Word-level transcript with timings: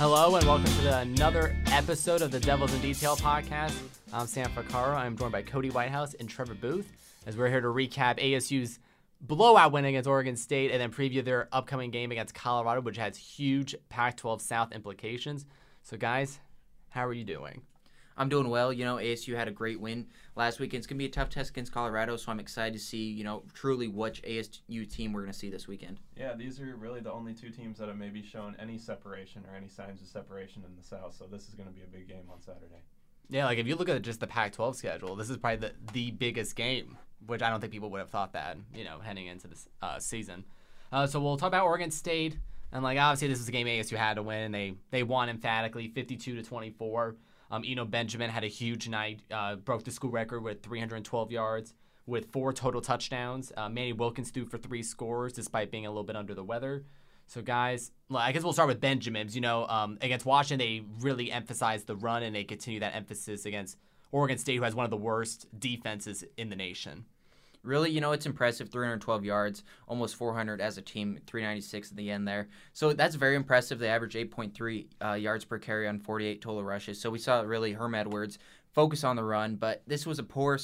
Hello 0.00 0.34
and 0.34 0.46
welcome 0.46 0.64
to 0.64 0.80
the, 0.80 0.98
another 1.00 1.54
episode 1.66 2.22
of 2.22 2.30
the 2.30 2.40
Devils 2.40 2.72
in 2.72 2.80
Detail 2.80 3.16
podcast. 3.16 3.74
I'm 4.14 4.26
Sam 4.26 4.50
Fakara. 4.52 4.94
I'm 4.94 5.14
joined 5.14 5.32
by 5.32 5.42
Cody 5.42 5.68
Whitehouse 5.68 6.14
and 6.14 6.26
Trevor 6.26 6.54
Booth 6.54 6.90
as 7.26 7.36
we're 7.36 7.50
here 7.50 7.60
to 7.60 7.68
recap 7.68 8.18
ASU's 8.18 8.78
blowout 9.20 9.72
win 9.72 9.84
against 9.84 10.08
Oregon 10.08 10.36
State 10.36 10.70
and 10.70 10.80
then 10.80 10.90
preview 10.90 11.22
their 11.22 11.50
upcoming 11.52 11.90
game 11.90 12.12
against 12.12 12.34
Colorado, 12.34 12.80
which 12.80 12.96
has 12.96 13.18
huge 13.18 13.76
Pac 13.90 14.16
12 14.16 14.40
South 14.40 14.72
implications. 14.72 15.44
So, 15.82 15.98
guys, 15.98 16.40
how 16.88 17.04
are 17.06 17.12
you 17.12 17.24
doing? 17.24 17.60
I'm 18.20 18.28
doing 18.28 18.50
well. 18.50 18.70
You 18.70 18.84
know, 18.84 18.96
ASU 18.96 19.34
had 19.34 19.48
a 19.48 19.50
great 19.50 19.80
win 19.80 20.06
last 20.36 20.60
weekend. 20.60 20.80
It's 20.80 20.86
going 20.86 20.98
to 20.98 21.02
be 21.02 21.06
a 21.06 21.10
tough 21.10 21.30
test 21.30 21.50
against 21.50 21.72
Colorado, 21.72 22.18
so 22.18 22.30
I'm 22.30 22.38
excited 22.38 22.74
to 22.74 22.78
see, 22.78 23.02
you 23.02 23.24
know, 23.24 23.44
truly 23.54 23.88
which 23.88 24.22
ASU 24.24 24.86
team 24.92 25.14
we're 25.14 25.22
going 25.22 25.32
to 25.32 25.38
see 25.38 25.48
this 25.48 25.66
weekend. 25.66 26.00
Yeah, 26.18 26.34
these 26.34 26.60
are 26.60 26.76
really 26.76 27.00
the 27.00 27.10
only 27.10 27.32
two 27.32 27.48
teams 27.48 27.78
that 27.78 27.88
have 27.88 27.96
maybe 27.96 28.22
shown 28.22 28.54
any 28.58 28.76
separation 28.76 29.42
or 29.50 29.56
any 29.56 29.68
signs 29.68 30.02
of 30.02 30.06
separation 30.06 30.62
in 30.66 30.76
the 30.76 30.86
South, 30.86 31.16
so 31.18 31.24
this 31.32 31.48
is 31.48 31.54
going 31.54 31.66
to 31.70 31.74
be 31.74 31.80
a 31.80 31.86
big 31.86 32.08
game 32.08 32.24
on 32.30 32.42
Saturday. 32.42 32.82
Yeah, 33.30 33.46
like 33.46 33.56
if 33.56 33.66
you 33.66 33.74
look 33.74 33.88
at 33.88 34.02
just 34.02 34.20
the 34.20 34.26
Pac 34.26 34.52
12 34.52 34.76
schedule, 34.76 35.16
this 35.16 35.30
is 35.30 35.38
probably 35.38 35.68
the, 35.68 35.72
the 35.94 36.10
biggest 36.10 36.54
game, 36.56 36.98
which 37.26 37.40
I 37.40 37.48
don't 37.48 37.60
think 37.60 37.72
people 37.72 37.88
would 37.88 38.00
have 38.00 38.10
thought 38.10 38.34
that, 38.34 38.58
you 38.74 38.84
know, 38.84 38.98
heading 38.98 39.28
into 39.28 39.48
this 39.48 39.66
uh, 39.80 39.98
season. 39.98 40.44
Uh, 40.92 41.06
so 41.06 41.22
we'll 41.22 41.38
talk 41.38 41.48
about 41.48 41.64
Oregon 41.64 41.90
State. 41.90 42.36
And 42.72 42.84
like 42.84 42.98
obviously 42.98 43.28
this 43.28 43.40
is 43.40 43.48
a 43.48 43.52
game 43.52 43.66
ASU 43.66 43.96
had 43.96 44.14
to 44.14 44.22
win. 44.22 44.52
They 44.52 44.74
they 44.90 45.02
won 45.02 45.28
emphatically, 45.28 45.88
52 45.88 46.36
to 46.36 46.42
24. 46.42 47.16
Um, 47.50 47.64
Eno 47.66 47.84
Benjamin 47.84 48.30
had 48.30 48.44
a 48.44 48.48
huge 48.48 48.88
night, 48.88 49.20
uh, 49.30 49.56
broke 49.56 49.84
the 49.84 49.90
school 49.90 50.10
record 50.10 50.42
with 50.42 50.62
312 50.62 51.32
yards 51.32 51.74
with 52.06 52.30
four 52.30 52.52
total 52.52 52.80
touchdowns. 52.80 53.52
Uh, 53.56 53.68
Manny 53.68 53.92
Wilkins 53.92 54.30
threw 54.30 54.44
for 54.44 54.58
three 54.58 54.82
scores 54.82 55.32
despite 55.32 55.70
being 55.70 55.86
a 55.86 55.90
little 55.90 56.04
bit 56.04 56.16
under 56.16 56.34
the 56.34 56.44
weather. 56.44 56.84
So, 57.26 57.42
guys, 57.42 57.92
I 58.12 58.32
guess 58.32 58.42
we'll 58.42 58.52
start 58.52 58.68
with 58.68 58.80
Benjamin's. 58.80 59.34
You 59.34 59.40
know, 59.40 59.66
um, 59.66 59.98
against 60.00 60.26
Washington, 60.26 60.58
they 60.58 60.82
really 61.00 61.30
emphasized 61.30 61.86
the 61.86 61.96
run 61.96 62.22
and 62.22 62.34
they 62.34 62.44
continue 62.44 62.80
that 62.80 62.94
emphasis 62.94 63.46
against 63.46 63.78
Oregon 64.10 64.38
State, 64.38 64.56
who 64.56 64.64
has 64.64 64.74
one 64.74 64.84
of 64.84 64.90
the 64.90 64.96
worst 64.96 65.46
defenses 65.58 66.24
in 66.36 66.50
the 66.50 66.56
nation 66.56 67.04
really, 67.62 67.90
you 67.90 68.00
know, 68.00 68.12
it's 68.12 68.26
impressive 68.26 68.70
312 68.70 69.24
yards, 69.24 69.62
almost 69.86 70.16
400 70.16 70.60
as 70.60 70.78
a 70.78 70.82
team, 70.82 71.18
396 71.26 71.90
at 71.90 71.96
the 71.96 72.10
end 72.10 72.26
there. 72.26 72.48
So 72.72 72.92
that's 72.92 73.14
very 73.14 73.36
impressive. 73.36 73.78
They 73.78 73.88
average 73.88 74.14
8.3 74.14 74.86
uh, 75.04 75.12
yards 75.14 75.44
per 75.44 75.58
carry 75.58 75.86
on 75.86 75.98
48 75.98 76.40
total 76.40 76.64
rushes. 76.64 77.00
So 77.00 77.10
we 77.10 77.18
saw 77.18 77.40
really 77.40 77.72
Herm 77.72 77.94
Edwards 77.94 78.38
focus 78.72 79.04
on 79.04 79.16
the 79.16 79.24
run, 79.24 79.56
but 79.56 79.82
this 79.86 80.06
was 80.06 80.18
a 80.18 80.24
poor 80.24 80.58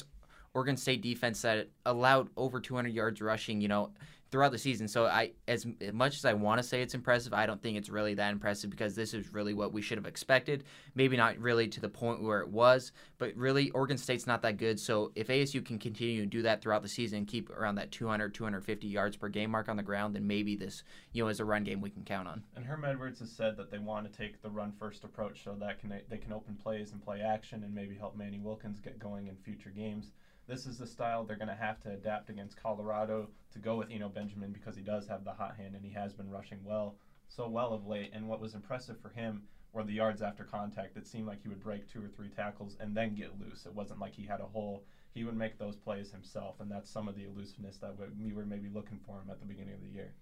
Oregon 0.57 0.79
State 0.79 1.03
defense 1.03 1.43
that 1.43 1.69
allowed 1.85 2.31
over 2.35 2.61
200 2.61 2.91
yards 2.91 3.21
rushing, 3.21 3.61
you 3.61 3.69
know, 3.69 3.91
throughout 4.31 4.53
the 4.53 4.59
season. 4.59 4.89
So 4.89 5.05
I, 5.05 5.33
as, 5.47 5.67
much 5.93 6.17
as 6.17 6.25
I 6.25 6.33
want 6.33 6.63
to 6.63 6.67
say 6.67 6.81
it's 6.81 6.95
impressive, 6.95 7.35
I 7.35 7.45
don't 7.45 7.63
think 7.63 7.77
it's 7.77 7.91
really 7.91 8.15
that 8.15 8.33
impressive 8.33 8.71
because 8.71 8.95
this 8.95 9.13
is 9.13 9.35
really 9.35 9.53
what 9.53 9.75
we 9.75 9.83
should 9.83 9.99
have 9.99 10.07
expected. 10.07 10.65
Maybe 10.95 11.15
not 11.15 11.37
really 11.39 11.69
to 11.69 11.79
the 11.79 11.91
point 11.91 12.23
where 12.23 12.41
it 12.41 12.49
was, 12.49 12.93
but 13.19 13.37
really 13.37 13.71
Oregon 13.73 13.99
State's 13.99 14.27
not 14.27 14.41
that 14.43 14.57
good. 14.57 14.81
So 14.81 15.13
if 15.15 15.29
ASU 15.29 15.63
can 15.63 15.79
continue 15.79 16.23
to 16.23 16.27
do 16.27 16.41
that 16.43 16.63
throughout 16.63 16.81
the 16.81 16.89
season, 16.89 17.27
keep 17.27 17.51
around 17.51 17.75
that 17.75 17.93
200, 17.93 18.33
250 18.33 18.87
yards 18.87 19.19
per 19.19 19.29
game 19.29 19.51
mark 19.51 19.69
on 19.69 19.77
the 19.77 19.83
ground, 19.83 20.15
then 20.15 20.27
maybe 20.27 20.57
this, 20.57 20.85
you 21.13 21.23
know, 21.23 21.29
is 21.29 21.39
a 21.39 21.45
run 21.45 21.65
game 21.65 21.83
we 21.83 21.91
can 21.91 22.03
count 22.03 22.27
on. 22.27 22.43
And 22.57 22.65
Herm 22.65 22.83
Edwards 22.87 23.21
has 23.21 23.31
said 23.31 23.59
that 23.59 23.71
they 23.71 23.79
want 23.79 24.11
to 24.11 24.19
take 24.19 24.41
the 24.41 24.49
run 24.49 24.73
first 24.79 25.05
approach 25.05 25.45
so 25.45 25.55
that 25.61 25.81
can 25.81 25.93
they 26.09 26.17
can 26.17 26.33
open 26.33 26.57
plays 26.57 26.93
and 26.93 27.05
play 27.05 27.21
action 27.21 27.63
and 27.63 27.75
maybe 27.75 27.95
help 27.95 28.17
Manny 28.17 28.39
Wilkins 28.39 28.81
get 28.81 28.99
going 28.99 29.27
in 29.27 29.37
future 29.37 29.71
games 29.71 30.13
this 30.47 30.67
is 30.67 30.79
the 30.79 30.87
style 30.87 31.25
they're 31.25 31.37
going 31.37 31.49
to 31.49 31.55
have 31.55 31.81
to 31.83 31.93
adapt 31.93 32.31
against 32.31 32.61
Colorado 32.61 33.29
to 33.53 33.59
go 33.59 33.77
with 33.77 33.91
Eno 33.91 34.09
Benjamin 34.09 34.53
because 34.53 34.77
he 34.77 34.83
does 34.83 35.07
have 35.09 35.25
the 35.25 35.33
hot 35.33 35.57
hand 35.57 35.75
and 35.75 35.85
he 35.85 35.93
has 35.93 36.13
been 36.13 36.31
rushing 36.31 36.59
well, 36.65 36.97
so 37.29 37.49
well 37.49 37.73
of 37.73 37.87
late. 37.87 38.11
And 38.13 38.29
what 38.29 38.41
was 38.41 38.55
impressive 38.55 39.01
for 39.01 39.09
him 39.09 39.43
were 39.73 39.85
the 39.85 39.93
yards 39.93 40.23
after 40.23 40.45
contact. 40.45 40.97
It 40.97 41.07
seemed 41.07 41.27
like 41.27 41.43
he 41.43 41.49
would 41.49 41.63
break 41.63 41.91
two 41.91 42.03
or 42.03 42.09
three 42.09 42.29
tackles 42.29 42.77
and 42.81 42.97
then 42.97 43.15
get 43.15 43.39
loose. 43.41 43.67
It 43.67 43.75
wasn't 43.75 44.01
like 44.01 44.15
he 44.15 44.25
had 44.25 44.41
a 44.41 44.47
hole. 44.47 44.85
He 45.13 45.25
would 45.25 45.37
make 45.37 45.59
those 45.59 45.77
plays 45.77 46.11
himself, 46.11 46.57
and 46.61 46.71
that's 46.71 46.91
some 46.91 47.09
of 47.09 47.17
the 47.17 47.25
elusiveness 47.25 47.79
that 47.79 47.95
we 48.21 48.33
were 48.33 48.45
maybe 48.45 48.69
looking 48.69 49.01
for 49.07 49.17
him 49.17 49.31
at 49.31 49.41
the 49.41 49.47
beginning 49.47 49.75
of 49.75 49.81
the 49.81 49.89
year. 49.89 50.13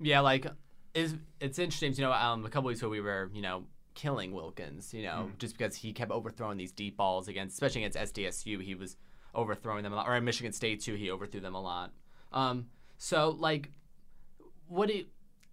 Yeah, 0.00 0.20
like 0.20 0.46
it's 0.94 1.14
it's 1.40 1.58
interesting. 1.58 1.94
You 1.94 2.02
know, 2.02 2.12
um, 2.12 2.44
a 2.44 2.48
couple 2.48 2.68
weeks 2.68 2.80
ago 2.80 2.88
we 2.88 3.00
were, 3.00 3.30
you 3.32 3.40
know, 3.40 3.64
killing 3.94 4.32
Wilkins. 4.32 4.92
You 4.92 5.04
know, 5.04 5.30
mm. 5.30 5.38
just 5.38 5.56
because 5.56 5.76
he 5.76 5.92
kept 5.92 6.10
overthrowing 6.10 6.58
these 6.58 6.72
deep 6.72 6.96
balls 6.96 7.28
against, 7.28 7.54
especially 7.54 7.84
against 7.84 8.14
SDSU, 8.14 8.60
he 8.60 8.74
was 8.74 8.96
overthrowing 9.34 9.82
them 9.82 9.92
a 9.92 9.96
lot. 9.96 10.08
Or 10.08 10.14
at 10.14 10.22
Michigan 10.22 10.52
State 10.52 10.80
too, 10.80 10.94
he 10.94 11.10
overthrew 11.10 11.40
them 11.40 11.54
a 11.54 11.60
lot. 11.60 11.92
Um, 12.32 12.66
so 12.98 13.36
like, 13.38 13.70
what 14.68 14.88
do 14.88 14.94
you, 14.94 15.04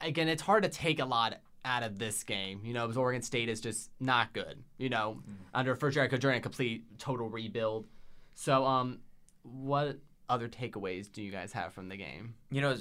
again? 0.01 0.27
It's 0.27 0.41
hard 0.41 0.63
to 0.63 0.69
take 0.69 0.99
a 0.99 1.05
lot 1.05 1.39
out 1.65 1.83
of 1.83 1.99
this 1.99 2.23
game, 2.23 2.61
you 2.63 2.73
know, 2.73 2.85
because 2.85 2.97
Oregon 2.97 3.21
State 3.21 3.49
is 3.49 3.61
just 3.61 3.89
not 3.99 4.33
good. 4.33 4.63
You 4.77 4.89
know, 4.89 5.17
mm-hmm. 5.21 5.33
under 5.53 5.75
first 5.75 5.95
year 5.95 6.07
coach 6.07 6.21
during 6.21 6.37
a 6.37 6.41
complete 6.41 6.99
total 6.99 7.29
rebuild. 7.29 7.87
So, 8.33 8.65
um, 8.65 8.99
what 9.43 9.97
other 10.29 10.47
takeaways 10.47 11.11
do 11.11 11.21
you 11.21 11.31
guys 11.31 11.51
have 11.53 11.73
from 11.73 11.89
the 11.89 11.97
game? 11.97 12.35
You 12.51 12.61
know, 12.61 12.75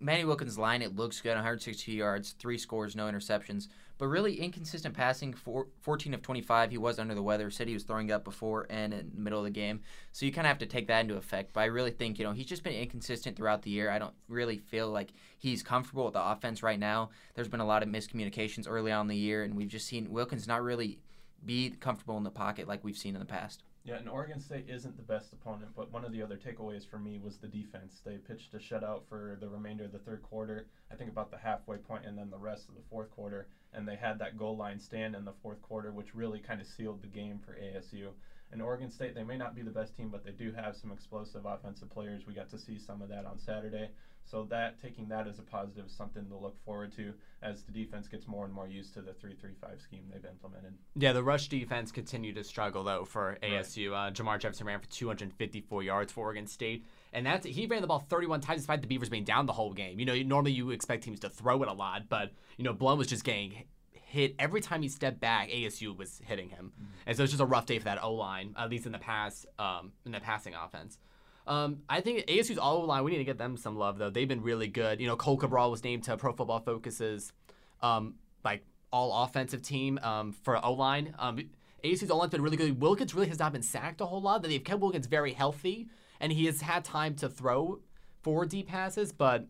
Manny 0.00 0.24
Wilkins' 0.24 0.58
line, 0.58 0.82
it 0.82 0.96
looks 0.96 1.20
good 1.20 1.30
162 1.30 1.92
yards, 1.92 2.32
three 2.38 2.58
scores, 2.58 2.96
no 2.96 3.04
interceptions, 3.06 3.68
but 4.02 4.08
really 4.08 4.40
inconsistent 4.40 4.96
passing. 4.96 5.32
Four, 5.32 5.68
14 5.82 6.12
of 6.12 6.22
25, 6.22 6.72
he 6.72 6.76
was 6.76 6.98
under 6.98 7.14
the 7.14 7.22
weather. 7.22 7.52
Said 7.52 7.68
he 7.68 7.74
was 7.74 7.84
throwing 7.84 8.10
up 8.10 8.24
before 8.24 8.66
and 8.68 8.92
in 8.92 9.12
the 9.14 9.20
middle 9.20 9.38
of 9.38 9.44
the 9.44 9.50
game. 9.52 9.78
So 10.10 10.26
you 10.26 10.32
kind 10.32 10.44
of 10.44 10.48
have 10.48 10.58
to 10.58 10.66
take 10.66 10.88
that 10.88 11.02
into 11.02 11.14
effect. 11.14 11.52
But 11.52 11.60
I 11.60 11.66
really 11.66 11.92
think, 11.92 12.18
you 12.18 12.24
know, 12.24 12.32
he's 12.32 12.46
just 12.46 12.64
been 12.64 12.72
inconsistent 12.72 13.36
throughout 13.36 13.62
the 13.62 13.70
year. 13.70 13.92
I 13.92 14.00
don't 14.00 14.14
really 14.26 14.58
feel 14.58 14.90
like 14.90 15.12
he's 15.38 15.62
comfortable 15.62 16.02
with 16.02 16.14
the 16.14 16.30
offense 16.30 16.64
right 16.64 16.80
now. 16.80 17.10
There's 17.36 17.46
been 17.46 17.60
a 17.60 17.64
lot 17.64 17.84
of 17.84 17.90
miscommunications 17.90 18.66
early 18.68 18.90
on 18.90 19.02
in 19.02 19.06
the 19.06 19.16
year, 19.16 19.44
and 19.44 19.54
we've 19.54 19.68
just 19.68 19.86
seen 19.86 20.10
Wilkins 20.10 20.48
not 20.48 20.64
really 20.64 20.98
be 21.46 21.70
comfortable 21.70 22.16
in 22.16 22.24
the 22.24 22.30
pocket 22.30 22.66
like 22.66 22.82
we've 22.82 22.98
seen 22.98 23.14
in 23.14 23.20
the 23.20 23.24
past. 23.24 23.62
Yeah, 23.84 23.96
and 23.96 24.08
Oregon 24.08 24.38
State 24.38 24.66
isn't 24.68 24.96
the 24.96 25.02
best 25.02 25.32
opponent, 25.32 25.72
but 25.74 25.90
one 25.90 26.04
of 26.04 26.12
the 26.12 26.22
other 26.22 26.36
takeaways 26.36 26.88
for 26.88 27.00
me 27.00 27.18
was 27.18 27.38
the 27.38 27.48
defense. 27.48 28.00
They 28.04 28.16
pitched 28.16 28.54
a 28.54 28.58
shutout 28.58 29.08
for 29.08 29.36
the 29.40 29.48
remainder 29.48 29.84
of 29.84 29.90
the 29.90 29.98
third 29.98 30.22
quarter, 30.22 30.68
I 30.92 30.94
think 30.94 31.10
about 31.10 31.32
the 31.32 31.36
halfway 31.38 31.78
point, 31.78 32.06
and 32.06 32.16
then 32.16 32.30
the 32.30 32.38
rest 32.38 32.68
of 32.68 32.76
the 32.76 32.88
fourth 32.88 33.10
quarter. 33.10 33.48
And 33.72 33.88
they 33.88 33.96
had 33.96 34.20
that 34.20 34.38
goal 34.38 34.56
line 34.56 34.78
stand 34.78 35.16
in 35.16 35.24
the 35.24 35.32
fourth 35.42 35.60
quarter, 35.62 35.90
which 35.90 36.14
really 36.14 36.38
kind 36.38 36.60
of 36.60 36.68
sealed 36.68 37.02
the 37.02 37.08
game 37.08 37.40
for 37.44 37.56
ASU. 37.56 38.10
And 38.52 38.62
Oregon 38.62 38.88
State, 38.88 39.16
they 39.16 39.24
may 39.24 39.36
not 39.36 39.56
be 39.56 39.62
the 39.62 39.70
best 39.70 39.96
team, 39.96 40.10
but 40.10 40.24
they 40.24 40.30
do 40.30 40.52
have 40.52 40.76
some 40.76 40.92
explosive 40.92 41.44
offensive 41.44 41.90
players. 41.90 42.24
We 42.24 42.34
got 42.34 42.50
to 42.50 42.58
see 42.58 42.78
some 42.78 43.02
of 43.02 43.08
that 43.08 43.26
on 43.26 43.38
Saturday. 43.38 43.88
So 44.24 44.44
that 44.50 44.80
taking 44.80 45.08
that 45.08 45.26
as 45.26 45.38
a 45.38 45.42
positive 45.42 45.86
is 45.86 45.92
something 45.92 46.26
to 46.28 46.36
look 46.36 46.56
forward 46.64 46.94
to 46.96 47.12
as 47.42 47.62
the 47.64 47.72
defense 47.72 48.08
gets 48.08 48.26
more 48.26 48.44
and 48.44 48.54
more 48.54 48.66
used 48.66 48.94
to 48.94 49.02
the 49.02 49.12
three-three-five 49.12 49.80
scheme 49.80 50.04
they've 50.10 50.24
implemented. 50.24 50.74
Yeah, 50.94 51.12
the 51.12 51.22
rush 51.22 51.48
defense 51.48 51.92
continued 51.92 52.36
to 52.36 52.44
struggle 52.44 52.84
though 52.84 53.04
for 53.04 53.38
ASU. 53.42 53.90
Right. 53.90 54.08
Uh, 54.08 54.10
Jermar 54.10 54.38
Jefferson 54.38 54.66
ran 54.66 54.80
for 54.80 54.86
254 54.86 55.82
yards 55.82 56.12
for 56.12 56.20
Oregon 56.20 56.46
State, 56.46 56.86
and 57.12 57.26
that's 57.26 57.46
he 57.46 57.66
ran 57.66 57.82
the 57.82 57.88
ball 57.88 58.06
31 58.08 58.40
times 58.40 58.60
despite 58.60 58.80
the 58.80 58.86
Beavers 58.86 59.08
being 59.08 59.24
down 59.24 59.46
the 59.46 59.52
whole 59.52 59.72
game. 59.72 59.98
You 59.98 60.06
know, 60.06 60.14
normally 60.22 60.52
you 60.52 60.70
expect 60.70 61.04
teams 61.04 61.20
to 61.20 61.28
throw 61.28 61.62
it 61.62 61.68
a 61.68 61.72
lot, 61.72 62.08
but 62.08 62.32
you 62.56 62.64
know, 62.64 62.72
Blount 62.72 62.98
was 62.98 63.08
just 63.08 63.24
getting 63.24 63.64
hit 63.92 64.34
every 64.38 64.60
time 64.60 64.82
he 64.82 64.88
stepped 64.88 65.20
back. 65.20 65.50
ASU 65.50 65.96
was 65.96 66.20
hitting 66.24 66.48
him, 66.48 66.72
mm-hmm. 66.74 66.92
and 67.06 67.16
so 67.16 67.22
it's 67.24 67.32
just 67.32 67.42
a 67.42 67.46
rough 67.46 67.66
day 67.66 67.78
for 67.78 67.84
that 67.84 68.02
O 68.02 68.14
line, 68.14 68.54
at 68.56 68.70
least 68.70 68.86
in 68.86 68.92
the 68.92 68.98
pass, 68.98 69.44
um, 69.58 69.92
in 70.06 70.12
the 70.12 70.20
passing 70.20 70.54
offense. 70.54 70.98
Um, 71.46 71.78
I 71.88 72.00
think 72.00 72.26
ASU's 72.26 72.58
all 72.58 72.84
line. 72.86 73.04
We 73.04 73.12
need 73.12 73.18
to 73.18 73.24
get 73.24 73.38
them 73.38 73.56
some 73.56 73.76
love 73.76 73.98
though. 73.98 74.10
They've 74.10 74.28
been 74.28 74.42
really 74.42 74.68
good. 74.68 75.00
You 75.00 75.06
know, 75.06 75.16
Cohl 75.16 75.36
Cabral 75.36 75.70
was 75.70 75.82
named 75.82 76.04
to 76.04 76.16
Pro 76.16 76.32
Football 76.32 76.60
Focus's 76.60 77.32
um, 77.80 78.14
like 78.44 78.64
all 78.92 79.24
offensive 79.24 79.62
team 79.62 79.98
um, 80.02 80.32
for 80.32 80.64
O 80.64 80.72
line. 80.72 81.14
Um, 81.18 81.38
ASU's 81.82 82.10
O 82.10 82.16
line's 82.16 82.30
been 82.30 82.42
really 82.42 82.56
good. 82.56 82.80
Wilkins 82.80 83.14
really 83.14 83.28
has 83.28 83.38
not 83.38 83.52
been 83.52 83.62
sacked 83.62 84.00
a 84.00 84.06
whole 84.06 84.22
lot. 84.22 84.42
They've 84.42 84.62
kept 84.62 84.80
Wilkins 84.80 85.06
very 85.06 85.32
healthy, 85.32 85.88
and 86.20 86.32
he 86.32 86.46
has 86.46 86.60
had 86.60 86.84
time 86.84 87.14
to 87.16 87.28
throw 87.28 87.80
four 88.22 88.46
deep 88.46 88.68
passes, 88.68 89.12
but 89.12 89.46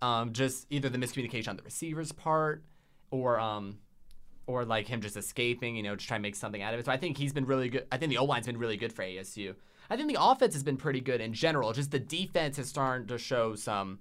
um, 0.00 0.32
just 0.32 0.66
either 0.70 0.88
the 0.88 0.98
miscommunication 0.98 1.48
on 1.48 1.56
the 1.56 1.62
receiver's 1.62 2.12
part 2.12 2.64
or 3.10 3.38
um, 3.38 3.78
or 4.46 4.64
like 4.64 4.86
him 4.86 5.00
just 5.00 5.16
escaping, 5.16 5.76
you 5.76 5.82
know, 5.82 5.96
just 5.96 6.08
trying 6.08 6.20
to 6.20 6.22
make 6.22 6.36
something 6.36 6.62
out 6.62 6.72
of 6.72 6.80
it. 6.80 6.86
So 6.86 6.92
I 6.92 6.96
think 6.96 7.18
he's 7.18 7.32
been 7.32 7.46
really 7.46 7.68
good. 7.68 7.86
I 7.90 7.98
think 7.98 8.10
the 8.10 8.18
O 8.18 8.24
line's 8.24 8.46
been 8.46 8.58
really 8.58 8.76
good 8.76 8.92
for 8.92 9.02
ASU. 9.02 9.54
I 9.88 9.96
think 9.96 10.08
the 10.08 10.20
offense 10.20 10.54
has 10.54 10.62
been 10.62 10.76
pretty 10.76 11.00
good 11.00 11.20
in 11.20 11.32
general. 11.32 11.72
Just 11.72 11.90
the 11.90 11.98
defense 11.98 12.58
is 12.58 12.68
starting 12.68 13.06
to 13.08 13.18
show 13.18 13.54
some 13.54 14.00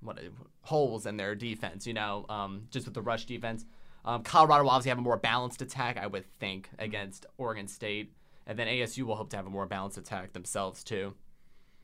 what 0.00 0.18
holes 0.62 1.06
in 1.06 1.16
their 1.16 1.34
defense. 1.34 1.86
You 1.86 1.94
know, 1.94 2.26
um, 2.28 2.66
just 2.70 2.86
with 2.86 2.94
the 2.94 3.02
rush 3.02 3.26
defense. 3.26 3.64
Um, 4.04 4.22
Colorado 4.22 4.62
will 4.62 4.70
obviously 4.70 4.90
have 4.90 4.98
a 4.98 5.02
more 5.02 5.16
balanced 5.16 5.62
attack, 5.62 5.98
I 5.98 6.06
would 6.06 6.24
think, 6.38 6.70
against 6.78 7.26
Oregon 7.38 7.66
State, 7.66 8.12
and 8.46 8.56
then 8.56 8.68
ASU 8.68 9.02
will 9.02 9.16
hope 9.16 9.30
to 9.30 9.36
have 9.36 9.46
a 9.46 9.50
more 9.50 9.66
balanced 9.66 9.98
attack 9.98 10.32
themselves 10.32 10.84
too. 10.84 11.14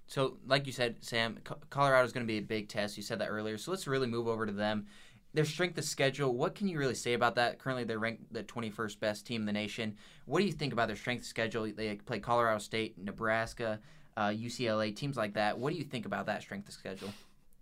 So, 0.07 0.37
like 0.47 0.67
you 0.67 0.73
said, 0.73 0.97
Sam, 1.01 1.39
Colorado 1.71 2.05
is 2.05 2.13
going 2.13 2.27
to 2.27 2.31
be 2.31 2.39
a 2.39 2.43
big 2.43 2.69
test. 2.69 2.97
You 2.97 3.03
said 3.03 3.19
that 3.21 3.29
earlier. 3.29 3.57
So 3.59 3.71
let's 3.71 3.87
really 3.87 4.07
move 4.07 4.29
over 4.29 4.47
to 4.47 4.53
them 4.53 4.87
their 5.35 5.45
strength 5.45 5.79
of 5.79 5.85
schedule, 5.85 6.35
what 6.35 6.55
can 6.55 6.69
you 6.69 6.79
really 6.79 6.95
say 6.95 7.15
about 7.15 7.37
that? 7.37 7.59
Currently, 7.59 7.85
they're 7.85 7.99
ranked 7.99 8.33
the 8.33 8.43
21st 8.43 9.01
best 9.01 9.27
team 9.27 9.43
in 9.43 9.47
the 9.47 9.53
nation. 9.53 9.97
What 10.27 10.41
do 10.41 10.47
you 10.47 10.53
think 10.53 10.73
about 10.73 10.89
their 10.89 10.97
strength 10.97 11.23
of 11.23 11.27
schedule? 11.27 11.71
They 11.75 11.95
play 11.97 12.19
Colorado 12.21 12.59
State, 12.59 12.99
Nebraska, 12.99 13.81
uh, 14.17 14.29
UCLA, 14.29 14.95
teams 14.95 15.17
like 15.17 15.35
that. 15.35 15.59
What 15.59 15.73
do 15.73 15.79
you 15.79 15.85
think 15.85 16.07
about 16.07 16.27
that 16.27 16.43
strength 16.43 16.69
of 16.69 16.75
schedule? 16.75 17.13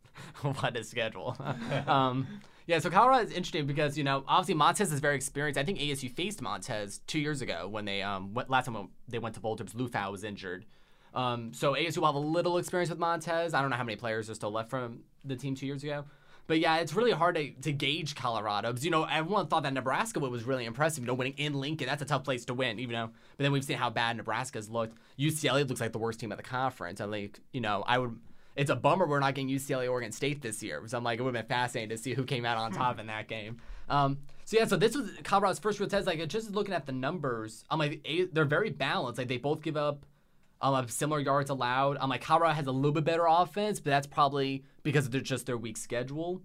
what 0.43 0.77
a 0.77 0.83
schedule. 0.83 1.37
um, 1.87 2.27
yeah, 2.67 2.79
so 2.79 2.91
Colorado 2.91 3.25
is 3.25 3.31
interesting 3.31 3.67
because 3.67 3.97
you 3.97 4.05
know 4.05 4.25
obviously 4.29 4.55
Montez 4.55 4.93
is 4.93 5.01
very 5.01 5.17
experienced. 5.17 5.59
I 5.59 5.65
think 5.65 5.79
ASU 5.79 6.11
faced 6.11 6.43
Montez 6.43 7.01
two 7.07 7.19
years 7.19 7.43
ago 7.43 7.69
when 7.69 7.85
they 7.85 8.03
um 8.03 8.35
went, 8.35 8.51
last 8.51 8.67
time 8.67 8.89
they 9.09 9.19
went 9.19 9.35
to 9.37 9.41
Boulder, 9.41 9.65
Liufau 9.65 10.13
was 10.13 10.25
injured. 10.25 10.67
Um, 11.13 11.53
so 11.53 11.73
ASU 11.75 11.99
will 11.99 12.07
have 12.07 12.15
a 12.15 12.19
little 12.19 12.59
experience 12.59 12.91
with 12.91 12.99
Montez. 12.99 13.55
I 13.55 13.61
don't 13.61 13.71
know 13.71 13.77
how 13.77 13.85
many 13.85 13.97
players 13.97 14.31
are 14.31 14.35
still 14.35 14.53
left 14.53 14.71
from 14.71 15.01
the 15.25 15.35
team 15.35 15.57
two 15.57 15.67
years 15.67 15.83
ago. 15.83 16.05
But 16.47 16.59
yeah, 16.59 16.79
it's 16.79 16.95
really 16.95 17.13
hard 17.13 17.37
to, 17.37 17.51
to 17.63 17.73
gauge 17.73 18.15
Colorado 18.15 18.71
because 18.71 18.85
you 18.85 18.91
know 18.91 19.05
everyone 19.05 19.47
thought 19.47 19.63
that 19.63 19.73
Nebraska 19.73 20.21
was 20.21 20.45
really 20.45 20.65
impressive. 20.65 21.05
You 21.05 21.09
know, 21.09 21.15
winning 21.15 21.35
in 21.37 21.55
Lincoln, 21.55 21.87
that's 21.87 22.03
a 22.03 22.07
tough 22.07 22.25
place 22.25 22.45
to 22.47 22.55
win. 22.55 22.79
Even 22.79 22.95
though, 22.95 23.11
but 23.37 23.45
then 23.45 23.53
we've 23.53 23.65
seen 23.65 23.79
how 23.79 23.91
bad 23.91 24.17
Nebraska's 24.17 24.69
looked. 24.69 24.99
UCLA 25.19 25.69
looks 25.69 25.81
like 25.81 25.93
the 25.93 25.99
worst 25.99 26.21
team 26.21 26.33
at 26.33 26.39
the 26.39 26.45
conference. 26.45 27.01
And 27.01 27.11
like, 27.11 27.41
you 27.53 27.61
know, 27.61 27.85
I 27.87 27.99
would. 27.99 28.19
It's 28.57 28.71
a 28.71 28.77
bummer 28.77 29.07
we're 29.07 29.21
not 29.21 29.35
getting 29.35 29.49
UCLA 29.49 29.89
Oregon 29.89 30.13
State 30.13 30.43
this 30.43 30.63
year 30.63 30.81
because 30.81 30.93
I'm 30.93 31.05
like 31.05 31.19
it 31.19 31.23
would 31.23 31.35
have 31.35 31.49
been 31.49 31.57
fascinating 31.57 31.97
to 31.97 32.03
see 32.03 32.15
who 32.15 32.25
came 32.25 32.45
out 32.45 32.59
on 32.59 32.73
top 32.73 32.99
in 32.99 33.07
that 33.07 33.29
game. 33.29 33.59
Um, 33.89 34.19
so 34.45 34.57
yeah, 34.57 34.65
so 34.65 34.77
this 34.77 34.97
was 34.97 35.09
Colorado's 35.23 35.61
first 35.61 35.79
real 35.79 35.89
test. 35.89 36.07
Like 36.07 36.27
just 36.29 36.51
looking 36.51 36.75
at 36.75 36.85
the 36.85 36.93
numbers, 36.93 37.65
I'm 37.71 37.79
like 37.79 38.07
they're 38.33 38.45
very 38.45 38.71
balanced. 38.71 39.19
Like 39.19 39.29
they 39.29 39.39
both 39.39 39.63
give 39.63 39.77
up 39.77 40.05
um, 40.63 40.75
of 40.75 40.91
similar 40.91 41.21
yards 41.21 41.51
allowed. 41.51 41.97
Um, 42.01 42.11
like 42.11 42.23
Colorado 42.23 42.55
has 42.55 42.67
a 42.67 42.73
little 42.73 42.93
bit 42.93 43.05
better 43.05 43.27
offense, 43.27 43.81
but 43.81 43.91
that's 43.91 44.07
probably 44.07 44.65
because 44.83 45.07
of 45.07 45.13
their, 45.13 45.21
just 45.21 45.47
their 45.47 45.57
weak 45.57 45.77
schedule. 45.77 46.43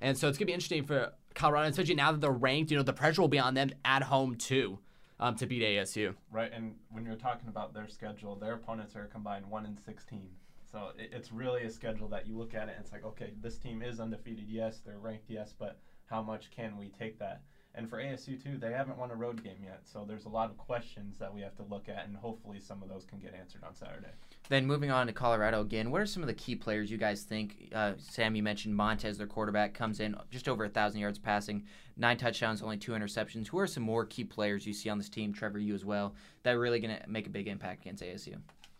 And 0.00 0.16
so 0.16 0.28
it's 0.28 0.38
gonna 0.38 0.46
be 0.46 0.52
interesting 0.52 0.84
for 0.84 1.12
Colorado, 1.34 1.68
especially 1.68 1.94
now 1.94 2.12
that 2.12 2.20
they're 2.20 2.30
ranked. 2.30 2.70
You 2.70 2.76
know, 2.76 2.82
the 2.82 2.92
pressure 2.92 3.20
will 3.20 3.28
be 3.28 3.38
on 3.38 3.54
them 3.54 3.70
at 3.84 4.02
home 4.02 4.36
too, 4.36 4.78
um, 5.18 5.36
to 5.36 5.46
beat 5.46 5.62
ASU. 5.62 6.14
Right, 6.30 6.52
and 6.52 6.74
when 6.90 7.04
you're 7.04 7.16
talking 7.16 7.48
about 7.48 7.72
their 7.74 7.88
schedule, 7.88 8.36
their 8.36 8.54
opponents 8.54 8.96
are 8.96 9.06
combined 9.06 9.46
one 9.46 9.64
in 9.64 9.76
sixteen. 9.78 10.28
So 10.74 10.90
it, 10.98 11.10
it's 11.12 11.30
really 11.30 11.62
a 11.62 11.70
schedule 11.70 12.08
that 12.08 12.26
you 12.26 12.36
look 12.36 12.52
at 12.52 12.68
it 12.68 12.74
and 12.76 12.84
it's 12.84 12.92
like, 12.92 13.04
okay, 13.04 13.32
this 13.40 13.58
team 13.58 13.80
is 13.80 14.00
undefeated, 14.00 14.46
yes, 14.48 14.80
they're 14.84 14.98
ranked, 14.98 15.26
yes, 15.28 15.54
but 15.56 15.78
how 16.06 16.20
much 16.20 16.50
can 16.50 16.76
we 16.76 16.88
take 16.88 17.18
that? 17.20 17.42
And 17.76 17.90
for 17.90 17.98
ASU 17.98 18.40
too, 18.40 18.56
they 18.56 18.70
haven't 18.70 18.98
won 18.98 19.10
a 19.10 19.16
road 19.16 19.42
game 19.42 19.58
yet, 19.64 19.80
so 19.82 20.04
there's 20.06 20.26
a 20.26 20.28
lot 20.28 20.48
of 20.48 20.56
questions 20.56 21.18
that 21.18 21.34
we 21.34 21.40
have 21.40 21.56
to 21.56 21.64
look 21.64 21.88
at, 21.88 22.06
and 22.06 22.16
hopefully 22.16 22.60
some 22.60 22.82
of 22.82 22.88
those 22.88 23.04
can 23.04 23.18
get 23.18 23.34
answered 23.34 23.64
on 23.64 23.74
Saturday. 23.74 24.12
Then 24.48 24.64
moving 24.64 24.92
on 24.92 25.08
to 25.08 25.12
Colorado 25.12 25.60
again, 25.60 25.90
what 25.90 26.00
are 26.00 26.06
some 26.06 26.22
of 26.22 26.28
the 26.28 26.34
key 26.34 26.54
players 26.54 26.88
you 26.88 26.98
guys 26.98 27.24
think? 27.24 27.72
Uh, 27.74 27.94
Sam, 27.98 28.36
you 28.36 28.44
mentioned 28.44 28.76
Montez, 28.76 29.18
their 29.18 29.26
quarterback, 29.26 29.74
comes 29.74 29.98
in 29.98 30.14
just 30.30 30.48
over 30.48 30.64
a 30.64 30.68
thousand 30.68 31.00
yards 31.00 31.18
passing, 31.18 31.64
nine 31.96 32.16
touchdowns, 32.16 32.62
only 32.62 32.76
two 32.76 32.92
interceptions. 32.92 33.48
Who 33.48 33.58
are 33.58 33.66
some 33.66 33.82
more 33.82 34.04
key 34.04 34.22
players 34.22 34.64
you 34.66 34.72
see 34.72 34.88
on 34.88 34.98
this 34.98 35.08
team? 35.08 35.32
Trevor, 35.32 35.58
you 35.58 35.74
as 35.74 35.84
well, 35.84 36.14
that 36.44 36.54
are 36.54 36.60
really 36.60 36.78
going 36.78 36.96
to 36.96 37.08
make 37.08 37.26
a 37.26 37.30
big 37.30 37.48
impact 37.48 37.80
against 37.80 38.04
ASU. 38.04 38.36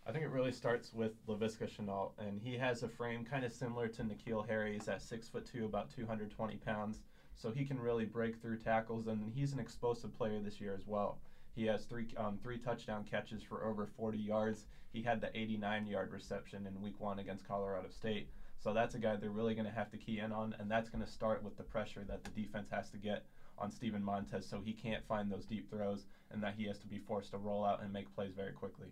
I 0.07 0.11
think 0.11 0.23
it 0.23 0.29
really 0.29 0.51
starts 0.51 0.93
with 0.93 1.13
Laviska 1.27 1.67
Shenault, 1.67 2.11
and 2.19 2.39
he 2.39 2.55
has 2.57 2.83
a 2.83 2.87
frame 2.87 3.25
kind 3.25 3.43
of 3.43 3.51
similar 3.51 3.87
to 3.89 4.03
N'Keal 4.03 4.47
Harry's 4.47 4.87
at 4.87 5.01
six 5.01 5.27
foot 5.27 5.45
two, 5.45 5.65
about 5.65 5.89
220 5.93 6.55
pounds 6.57 6.99
so 7.35 7.51
he 7.51 7.65
can 7.65 7.79
really 7.79 8.05
break 8.05 8.41
through 8.41 8.57
tackles, 8.57 9.07
and 9.07 9.31
he's 9.33 9.53
an 9.53 9.59
explosive 9.59 10.15
player 10.17 10.39
this 10.39 10.59
year 10.59 10.73
as 10.73 10.87
well. 10.87 11.19
He 11.55 11.65
has 11.65 11.85
three 11.85 12.07
um, 12.17 12.37
three 12.41 12.57
touchdown 12.57 13.05
catches 13.09 13.41
for 13.41 13.65
over 13.65 13.87
40 13.97 14.17
yards. 14.17 14.65
He 14.91 15.01
had 15.01 15.21
the 15.21 15.35
89 15.37 15.87
yard 15.87 16.11
reception 16.11 16.67
in 16.67 16.81
Week 16.81 16.99
One 16.99 17.19
against 17.19 17.47
Colorado 17.47 17.89
State. 17.89 18.29
So 18.59 18.73
that's 18.73 18.95
a 18.95 18.99
guy 18.99 19.15
they're 19.15 19.29
really 19.29 19.53
going 19.53 19.67
to 19.67 19.71
have 19.71 19.91
to 19.91 19.97
key 19.97 20.19
in 20.19 20.31
on, 20.31 20.55
and 20.59 20.71
that's 20.71 20.89
going 20.89 21.03
to 21.03 21.09
start 21.09 21.43
with 21.43 21.55
the 21.55 21.63
pressure 21.63 22.03
that 22.07 22.23
the 22.23 22.31
defense 22.31 22.67
has 22.71 22.89
to 22.89 22.97
get 22.97 23.25
on 23.57 23.71
Steven 23.71 24.03
Montez, 24.03 24.45
so 24.45 24.61
he 24.63 24.73
can't 24.73 25.05
find 25.07 25.31
those 25.31 25.45
deep 25.45 25.69
throws, 25.69 26.05
and 26.31 26.41
that 26.43 26.55
he 26.57 26.65
has 26.65 26.77
to 26.79 26.87
be 26.87 26.99
forced 26.99 27.31
to 27.31 27.37
roll 27.37 27.63
out 27.63 27.83
and 27.83 27.93
make 27.93 28.13
plays 28.15 28.33
very 28.35 28.51
quickly. 28.51 28.87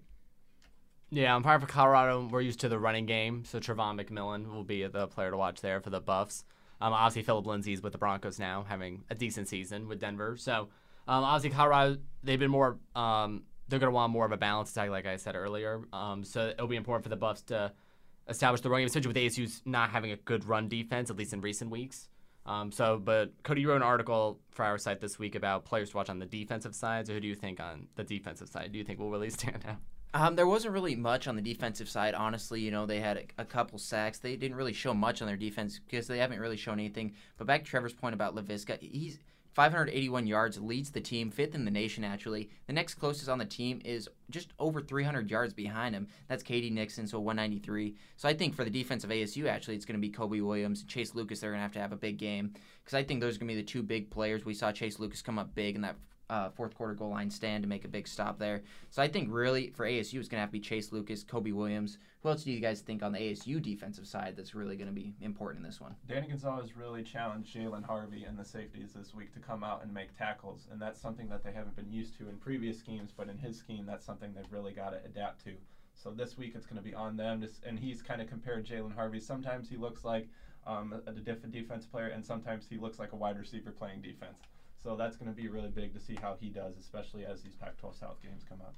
Yeah, 1.10 1.36
I'm 1.36 1.44
part 1.44 1.62
for 1.62 1.68
Colorado. 1.68 2.28
We're 2.32 2.42
used 2.42 2.60
to 2.62 2.70
the 2.70 2.80
running 2.80 3.06
game, 3.06 3.46
so 3.46 3.60
Travon 3.60 4.02
McMillan 4.02 4.54
will 4.54 4.64
be 4.64 4.86
the 4.88 5.08
player 5.08 5.32
to 5.32 5.38
watch 5.38 5.62
there 5.62 5.82
for 5.82 5.90
the 5.90 6.02
Buffs. 6.02 6.46
Um, 6.84 6.92
obviously, 6.92 7.22
Phillip 7.24 7.48
Lindsay's 7.48 7.82
with 7.82 7.94
the 7.94 7.98
Broncos 7.98 8.40
now, 8.40 8.66
having 8.68 9.06
a 9.10 9.16
decent 9.16 9.48
season 9.48 9.88
with 9.88 10.02
Denver. 10.02 10.36
So, 10.36 10.68
um, 11.08 11.24
obviously, 11.24 11.56
Colorado, 11.56 11.98
they've 12.24 12.38
been 12.38 12.52
more, 12.52 12.78
um, 12.94 13.44
they're 13.70 13.80
going 13.80 13.90
to 13.90 13.96
want 13.96 14.12
more 14.12 14.26
of 14.26 14.34
a 14.34 14.38
balanced 14.38 14.76
attack, 14.76 14.90
like 14.90 15.06
I 15.06 15.16
said 15.16 15.36
earlier. 15.36 15.82
Um, 15.94 16.26
so, 16.26 16.50
it'll 16.50 16.68
be 16.68 16.76
important 16.76 17.04
for 17.04 17.10
the 17.10 17.16
Buffs 17.16 17.42
to 17.44 17.72
establish 18.28 18.60
the 18.60 18.70
run 18.70 18.82
game, 18.82 18.88
especially 18.88 19.08
with 19.08 19.16
ASU's 19.16 19.62
not 19.64 19.92
having 19.92 20.12
a 20.12 20.18
good 20.18 20.44
run 20.44 20.68
defense, 20.68 21.10
at 21.10 21.16
least 21.16 21.32
in 21.32 21.40
recent 21.40 21.72
weeks. 21.72 22.10
Um, 22.46 22.70
so, 22.70 23.00
but 23.02 23.32
Cody, 23.44 23.62
you 23.62 23.70
wrote 23.70 23.78
an 23.78 23.84
article 23.84 24.42
for 24.52 24.66
our 24.66 24.78
site 24.78 25.00
this 25.00 25.18
week 25.18 25.36
about 25.36 25.64
players 25.64 25.92
to 25.92 25.98
watch 25.98 26.10
on 26.10 26.20
the 26.20 26.26
defensive 26.26 26.76
side. 26.76 27.08
So, 27.08 27.14
who 27.14 27.22
do 27.22 27.30
you 27.30 27.36
think 27.36 27.62
on 27.62 27.88
the 27.96 28.04
defensive 28.04 28.50
side? 28.50 28.74
Do 28.74 28.78
you 28.78 28.84
think 28.84 29.00
will 29.00 29.10
really 29.10 29.30
stand 29.30 29.64
out? 29.66 29.78
Um, 30.16 30.36
there 30.36 30.46
wasn't 30.46 30.76
really 30.76 30.96
much 30.96 31.28
on 31.28 31.36
the 31.36 31.42
defensive 31.42 31.90
side, 31.90 32.14
honestly. 32.14 32.62
You 32.62 32.70
know, 32.70 32.86
they 32.86 33.00
had 33.00 33.18
a, 33.18 33.42
a, 33.42 33.46
couple 33.46 33.80
sacks. 33.80 34.20
They 34.20 34.36
didn't 34.36 34.58
really 34.58 34.74
show 34.74 34.94
much 34.94 35.22
on 35.22 35.28
their 35.28 35.38
defense 35.38 35.80
because 35.80 36.06
they 36.06 36.20
haven't 36.20 36.40
really 36.40 36.58
shown 36.58 36.80
anything. 36.80 37.14
But 37.38 37.48
back 37.48 37.64
to 37.64 37.70
Trevor's 37.70 37.94
point 37.94 38.14
about 38.14 38.36
Laviska, 38.36 38.80
he's 38.80 39.18
581 39.54 40.28
yards, 40.28 40.60
leads 40.60 40.92
the 40.92 41.02
team, 41.02 41.32
fifth 41.32 41.56
in 41.56 41.66
the 41.66 41.72
nation, 41.72 42.04
actually. 42.04 42.50
The 42.68 42.74
next 42.74 42.96
closest 42.96 43.30
on 43.30 43.40
the 43.40 43.46
team 43.46 43.82
is 43.86 44.08
just 44.30 44.54
over 44.60 44.82
300 44.82 45.32
yards 45.32 45.54
behind 45.54 45.96
him. 45.96 46.08
That's 46.28 46.44
K.D. 46.44 46.70
Nixon, 46.72 47.08
so 47.08 47.20
193. 47.20 47.96
So 48.16 48.28
I 48.28 48.34
think 48.34 48.56
for 48.56 48.64
the 48.64 48.70
defense 48.70 49.04
of 49.04 49.10
ASU, 49.10 49.48
actually, 49.48 49.76
it's 49.76 49.86
going 49.86 50.00
to 50.00 50.02
be 50.02 50.10
Kobe 50.10 50.42
Williams 50.42 50.82
and 50.82 50.90
Chase 50.90 51.16
Lucas. 51.16 51.40
They're 51.40 51.52
going 51.52 51.60
to 51.60 51.64
have 51.64 51.74
to 51.74 51.80
have 51.80 51.92
a 51.92 51.98
big 51.98 52.18
game 52.18 52.54
because 52.84 52.96
I 52.96 53.04
think 53.04 53.22
those 53.22 53.36
are 53.36 53.40
going 53.40 53.50
to 53.50 53.56
be 53.56 53.62
the 53.62 53.68
two 53.68 53.84
big 53.84 54.10
players. 54.10 54.46
We 54.46 54.54
saw 54.54 54.72
Chase 54.72 55.00
Lucas 55.00 55.22
come 55.22 55.40
up 55.40 55.54
big 55.56 55.76
in 55.76 55.82
that 55.82 55.98
uh, 56.30 56.50
fourth 56.50 56.76
quarter 56.76 56.94
goal 56.94 57.10
line 57.10 57.30
stand 57.30 57.64
to 57.64 57.70
make 57.70 57.86
a 57.86 57.88
big 57.88 58.08
stop 58.08 58.40
there. 58.40 58.64
So 58.90 59.02
I 59.02 59.08
think 59.08 59.30
really 59.32 59.72
for 59.72 59.86
ASU 59.86 60.20
it's 60.20 60.30
going 60.30 60.38
to 60.38 60.42
have 60.42 60.50
to 60.50 60.54
be 60.54 60.60
Chase 60.60 60.92
Lucas, 60.92 61.24
Kobe 61.24 61.52
Williams. 61.52 61.98
Who 62.22 62.30
else 62.30 62.44
do 62.44 62.52
you 62.52 62.60
guys 62.60 62.82
think 62.82 63.04
on 63.04 63.12
the 63.12 63.20
ASU 63.20 63.62
defensive 63.62 64.08
side 64.08 64.36
that's 64.38 64.56
really 64.56 64.76
going 64.76 64.88
to 64.88 64.94
be 64.94 65.14
important 65.22 65.64
in 65.64 65.70
this 65.70 65.82
one? 65.82 65.96
Danny 66.08 66.28
Gonzales 66.28 66.72
really 66.76 67.04
challenged 67.04 67.56
Jalen 67.56 67.84
Harvey 67.84 68.24
and 68.24 68.40
the 68.40 68.46
safeties 68.46 68.94
this 68.94 69.14
week 69.14 69.34
to 69.34 69.40
come 69.40 69.64
out 69.64 69.84
and 69.84 69.94
make 69.94 70.18
tackles, 70.18 70.68
and 70.72 70.82
that's 70.82 71.02
something 71.02 71.28
that 71.30 71.44
they 71.44 71.52
haven't 71.52 71.76
been 71.76 71.92
used 71.92 72.18
to 72.18 72.30
in 72.30 72.38
previous 72.38 72.80
schemes. 72.80 73.12
But 73.16 73.28
in 73.28 73.38
his 73.38 73.58
scheme, 73.58 73.86
that's 73.86 74.06
something 74.06 74.34
they've 74.34 74.52
really 74.52 74.72
got 74.72 74.92
to 74.92 75.02
adapt 75.06 75.44
to. 75.46 75.54
So 75.96 76.12
this 76.12 76.38
week 76.38 76.54
it's 76.56 76.66
going 76.66 76.82
to 76.82 76.84
be 76.84 76.96
on 76.96 77.18
them, 77.18 77.46
and 77.66 77.78
he's 77.78 78.02
kind 78.02 78.22
of 78.22 78.28
compared 78.28 78.66
Jalen 78.66 78.96
Harvey. 78.96 79.20
Sometimes 79.20 79.70
he 79.70 79.78
looks 79.78 80.04
like 80.04 80.28
um, 80.66 80.94
a, 81.06 81.12
a 81.12 81.14
defense 81.14 81.86
player, 81.86 82.08
and 82.08 82.26
sometimes 82.26 82.66
he 82.70 82.78
looks 82.78 83.00
like 83.00 83.12
a 83.12 83.16
wide 83.16 83.38
receiver 83.38 83.72
playing 83.72 84.02
defense. 84.02 84.38
So 84.84 84.96
that's 84.98 85.16
going 85.16 85.34
to 85.34 85.42
be 85.42 85.48
really 85.48 85.70
big 85.70 85.94
to 85.94 86.00
see 86.00 86.18
how 86.22 86.36
he 86.40 86.50
does, 86.50 86.78
especially 86.78 87.26
as 87.26 87.42
these 87.42 87.56
Pac-12 87.56 88.00
South 88.00 88.22
games 88.22 88.44
come 88.48 88.60
up. 88.62 88.76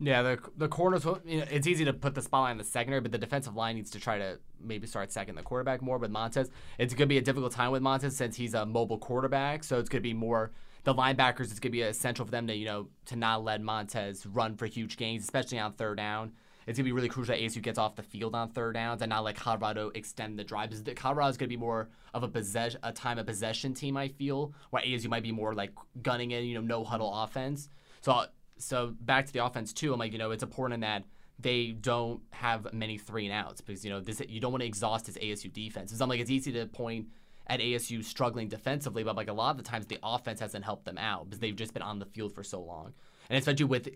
Yeah, 0.00 0.22
the 0.22 0.38
the 0.56 0.66
corners. 0.66 1.04
You 1.04 1.38
know, 1.38 1.46
it's 1.50 1.68
easy 1.68 1.84
to 1.84 1.92
put 1.92 2.16
the 2.16 2.22
spotlight 2.22 2.50
on 2.50 2.58
the 2.58 2.64
secondary, 2.64 3.00
but 3.00 3.12
the 3.12 3.18
defensive 3.18 3.54
line 3.54 3.76
needs 3.76 3.90
to 3.92 4.00
try 4.00 4.18
to 4.18 4.40
maybe 4.60 4.88
start 4.88 5.12
second 5.12 5.36
the 5.36 5.42
quarterback 5.42 5.82
more 5.82 5.98
with 5.98 6.10
Montez. 6.10 6.50
It's 6.78 6.94
going 6.94 7.06
to 7.06 7.12
be 7.12 7.18
a 7.18 7.22
difficult 7.22 7.52
time 7.52 7.70
with 7.70 7.80
Montez 7.80 8.16
since 8.16 8.34
he's 8.34 8.54
a 8.54 8.66
mobile 8.66 8.98
quarterback, 8.98 9.62
so 9.62 9.78
it's 9.78 9.88
going 9.88 10.02
to 10.02 10.08
be 10.08 10.12
more 10.12 10.50
the 10.82 10.92
linebackers. 10.92 11.42
It's 11.42 11.60
going 11.60 11.70
to 11.70 11.70
be 11.70 11.82
essential 11.82 12.24
for 12.24 12.32
them 12.32 12.48
to 12.48 12.54
you 12.56 12.64
know 12.64 12.88
to 13.06 13.16
not 13.16 13.44
let 13.44 13.60
Montez 13.60 14.26
run 14.26 14.56
for 14.56 14.66
huge 14.66 14.96
gains, 14.96 15.22
especially 15.22 15.60
on 15.60 15.72
third 15.74 15.98
down 15.98 16.32
it's 16.66 16.78
gonna 16.78 16.84
be 16.84 16.92
really 16.92 17.08
crucial 17.08 17.34
that 17.34 17.40
ASU 17.40 17.62
gets 17.62 17.78
off 17.78 17.96
the 17.96 18.02
field 18.02 18.34
on 18.34 18.50
third 18.50 18.74
downs 18.74 19.02
and 19.02 19.10
not 19.10 19.24
let 19.24 19.36
Colorado 19.36 19.90
extend 19.94 20.38
the 20.38 20.44
drive. 20.44 20.70
Because 20.70 20.84
Colorado 20.94 21.30
is 21.30 21.36
gonna 21.36 21.48
be 21.48 21.56
more 21.56 21.88
of 22.12 22.22
a 22.22 22.28
possession, 22.28 22.80
a 22.82 22.92
time 22.92 23.18
of 23.18 23.26
possession 23.26 23.74
team. 23.74 23.96
I 23.96 24.08
feel 24.08 24.52
where 24.70 24.82
ASU 24.82 25.08
might 25.08 25.22
be 25.22 25.32
more 25.32 25.54
like 25.54 25.72
gunning 26.02 26.30
in, 26.30 26.44
you 26.44 26.54
know, 26.54 26.60
no 26.60 26.84
huddle 26.84 27.12
offense. 27.22 27.68
So 28.00 28.26
so 28.58 28.94
back 29.00 29.26
to 29.26 29.32
the 29.32 29.44
offense 29.44 29.72
too. 29.72 29.92
I'm 29.92 29.98
like, 29.98 30.12
you 30.12 30.18
know, 30.18 30.30
it's 30.30 30.42
important 30.42 30.82
that 30.82 31.04
they 31.38 31.72
don't 31.72 32.20
have 32.30 32.72
many 32.72 32.96
three 32.96 33.26
and 33.26 33.34
outs 33.34 33.60
because 33.60 33.84
you 33.84 33.90
know 33.90 34.00
this 34.00 34.22
you 34.28 34.40
don't 34.40 34.52
want 34.52 34.62
to 34.62 34.66
exhaust 34.66 35.06
this 35.06 35.18
ASU 35.18 35.52
defense. 35.52 35.90
Because 35.90 36.00
I'm 36.00 36.08
like, 36.08 36.20
it's 36.20 36.30
easy 36.30 36.52
to 36.52 36.66
point 36.66 37.08
at 37.46 37.60
ASU 37.60 38.02
struggling 38.02 38.48
defensively, 38.48 39.04
but 39.04 39.16
like 39.16 39.28
a 39.28 39.32
lot 39.32 39.50
of 39.50 39.56
the 39.58 39.62
times 39.62 39.86
the 39.86 39.98
offense 40.02 40.40
hasn't 40.40 40.64
helped 40.64 40.86
them 40.86 40.96
out 40.96 41.26
because 41.26 41.40
they've 41.40 41.56
just 41.56 41.74
been 41.74 41.82
on 41.82 41.98
the 41.98 42.06
field 42.06 42.32
for 42.32 42.42
so 42.42 42.60
long 42.60 42.94
and 43.28 43.38
especially 43.38 43.64
with 43.64 43.88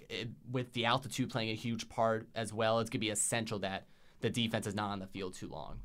with 0.51 0.73
the 0.73 0.87
altitude 0.87 1.31
playing 1.31 1.51
a 1.51 1.55
huge 1.55 1.89
part 1.89 2.29
as 2.35 2.53
well, 2.53 2.81
it's 2.81 2.91
gonna 2.91 3.01
be 3.01 3.11
essential 3.11 3.59
that 3.61 3.87
the 4.21 4.31
defense 4.31 4.67
is 4.67 4.75
not 4.75 4.91
on 4.91 4.99
the 4.99 5.07
field 5.07 5.35
too 5.35 5.49
long. 5.49 5.81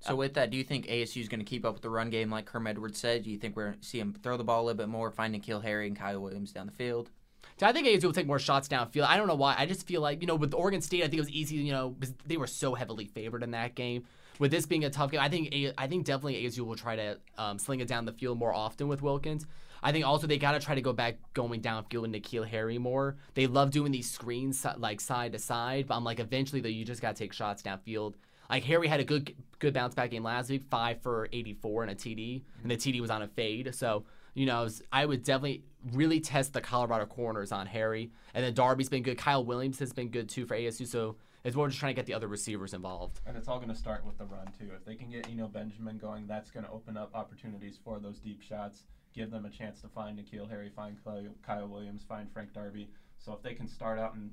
So 0.00 0.14
with 0.14 0.34
that, 0.34 0.50
do 0.50 0.56
you 0.56 0.64
think 0.64 0.86
ASU 0.86 1.20
is 1.20 1.28
going 1.28 1.40
to 1.40 1.44
keep 1.44 1.64
up 1.64 1.74
with 1.74 1.82
the 1.82 1.90
run 1.90 2.08
game 2.08 2.30
like 2.30 2.48
Herm 2.48 2.68
Edwards 2.68 3.00
said? 3.00 3.24
Do 3.24 3.30
you 3.30 3.36
think 3.36 3.56
we're 3.56 3.70
going 3.70 3.80
to 3.80 3.84
see 3.84 3.98
him 3.98 4.14
throw 4.22 4.36
the 4.36 4.44
ball 4.44 4.62
a 4.62 4.64
little 4.64 4.78
bit 4.78 4.88
more, 4.88 5.10
finding 5.10 5.40
N'Keal 5.40 5.62
Harry 5.62 5.88
and 5.88 5.98
Kyle 5.98 6.20
Williams 6.20 6.52
down 6.52 6.66
the 6.66 6.72
field? 6.72 7.10
So 7.56 7.66
I 7.66 7.72
think 7.72 7.86
ASU 7.86 8.04
will 8.04 8.12
take 8.12 8.26
more 8.26 8.38
shots 8.38 8.68
downfield. 8.68 9.06
I 9.06 9.16
don't 9.16 9.26
know 9.26 9.34
why. 9.34 9.56
I 9.58 9.66
just 9.66 9.86
feel 9.86 10.00
like 10.00 10.20
you 10.20 10.28
know 10.28 10.36
with 10.36 10.54
Oregon 10.54 10.80
State, 10.80 11.00
I 11.00 11.08
think 11.08 11.14
it 11.14 11.20
was 11.20 11.30
easy. 11.30 11.56
You 11.56 11.72
know, 11.72 11.96
they 12.26 12.36
were 12.36 12.46
so 12.46 12.74
heavily 12.74 13.06
favored 13.06 13.42
in 13.42 13.50
that 13.52 13.74
game. 13.74 14.04
With 14.38 14.52
this 14.52 14.66
being 14.66 14.84
a 14.84 14.90
tough 14.90 15.10
game, 15.10 15.20
I 15.20 15.28
think 15.28 15.52
I 15.76 15.88
think 15.88 16.04
definitely 16.04 16.44
ASU 16.44 16.60
will 16.60 16.76
try 16.76 16.94
to 16.94 17.18
um, 17.36 17.58
sling 17.58 17.80
it 17.80 17.88
down 17.88 18.04
the 18.04 18.12
field 18.12 18.38
more 18.38 18.54
often 18.54 18.86
with 18.86 19.02
Wilkins. 19.02 19.46
I 19.82 19.92
think 19.92 20.04
also 20.06 20.26
they 20.26 20.38
got 20.38 20.52
to 20.52 20.60
try 20.60 20.74
to 20.74 20.80
go 20.80 20.92
back 20.92 21.16
going 21.34 21.60
downfield 21.60 22.02
with 22.02 22.12
N'Keal 22.12 22.46
Harry 22.46 22.78
more. 22.78 23.16
They 23.34 23.46
love 23.46 23.70
doing 23.70 23.92
these 23.92 24.10
screens 24.10 24.64
like 24.76 25.00
side 25.00 25.32
to 25.32 25.38
side, 25.38 25.86
but 25.86 25.96
I'm 25.96 26.04
like 26.04 26.20
eventually 26.20 26.60
though 26.60 26.68
you 26.68 26.84
just 26.84 27.00
got 27.02 27.14
to 27.16 27.18
take 27.22 27.32
shots 27.32 27.62
downfield. 27.62 28.14
Like 28.50 28.64
Harry 28.64 28.88
had 28.88 29.00
a 29.00 29.04
good 29.04 29.34
good 29.58 29.74
bounce 29.74 29.94
back 29.94 30.10
game 30.10 30.22
last 30.22 30.48
week, 30.50 30.62
five 30.70 31.02
for 31.02 31.28
84 31.32 31.82
and 31.82 31.92
a 31.92 31.94
TD, 31.94 32.42
and 32.62 32.70
the 32.70 32.76
TD 32.76 33.00
was 33.00 33.10
on 33.10 33.22
a 33.22 33.28
fade. 33.28 33.74
So 33.74 34.04
you 34.34 34.46
know 34.46 34.68
I 34.92 35.04
would 35.04 35.22
definitely 35.22 35.64
really 35.92 36.20
test 36.20 36.52
the 36.54 36.60
Colorado 36.60 37.06
corners 37.06 37.52
on 37.52 37.66
Harry, 37.66 38.10
and 38.34 38.44
then 38.44 38.54
Darby's 38.54 38.88
been 38.88 39.02
good. 39.02 39.18
Kyle 39.18 39.44
Williams 39.44 39.78
has 39.80 39.92
been 39.92 40.08
good 40.08 40.28
too 40.28 40.46
for 40.46 40.56
ASU. 40.56 40.86
So 40.86 41.16
It's 41.44 41.54
more 41.56 41.68
just 41.68 41.78
trying 41.78 41.94
to 41.94 41.96
get 41.96 42.06
the 42.06 42.14
other 42.14 42.26
receivers 42.26 42.74
involved. 42.74 43.20
And 43.26 43.36
it's 43.36 43.48
all 43.48 43.58
going 43.58 43.70
to 43.70 43.74
start 43.74 44.04
with 44.04 44.18
the 44.18 44.24
run 44.26 44.46
too. 44.58 44.70
If 44.74 44.84
they 44.84 44.94
can 44.96 45.08
get 45.10 45.28
Eno 45.30 45.46
Benjamin 45.48 45.96
going, 45.98 46.26
that's 46.26 46.50
going 46.50 46.64
to 46.64 46.70
open 46.72 46.96
up 46.96 47.10
opportunities 47.14 47.78
for 47.82 48.00
those 48.00 48.18
deep 48.18 48.42
shots, 48.42 48.84
give 49.14 49.30
them 49.30 49.44
a 49.44 49.50
chance 49.50 49.80
to 49.80 49.88
find 49.88 50.18
N'Keal 50.18 50.48
Harry, 50.48 50.70
find 50.74 50.96
Kyle 51.42 51.68
Williams, 51.68 52.02
find 52.08 52.30
Frank 52.32 52.52
Darby. 52.52 52.88
So 53.18 53.32
if 53.32 53.42
they 53.42 53.54
can 53.54 53.68
start 53.68 53.98
out 53.98 54.14
and 54.14 54.30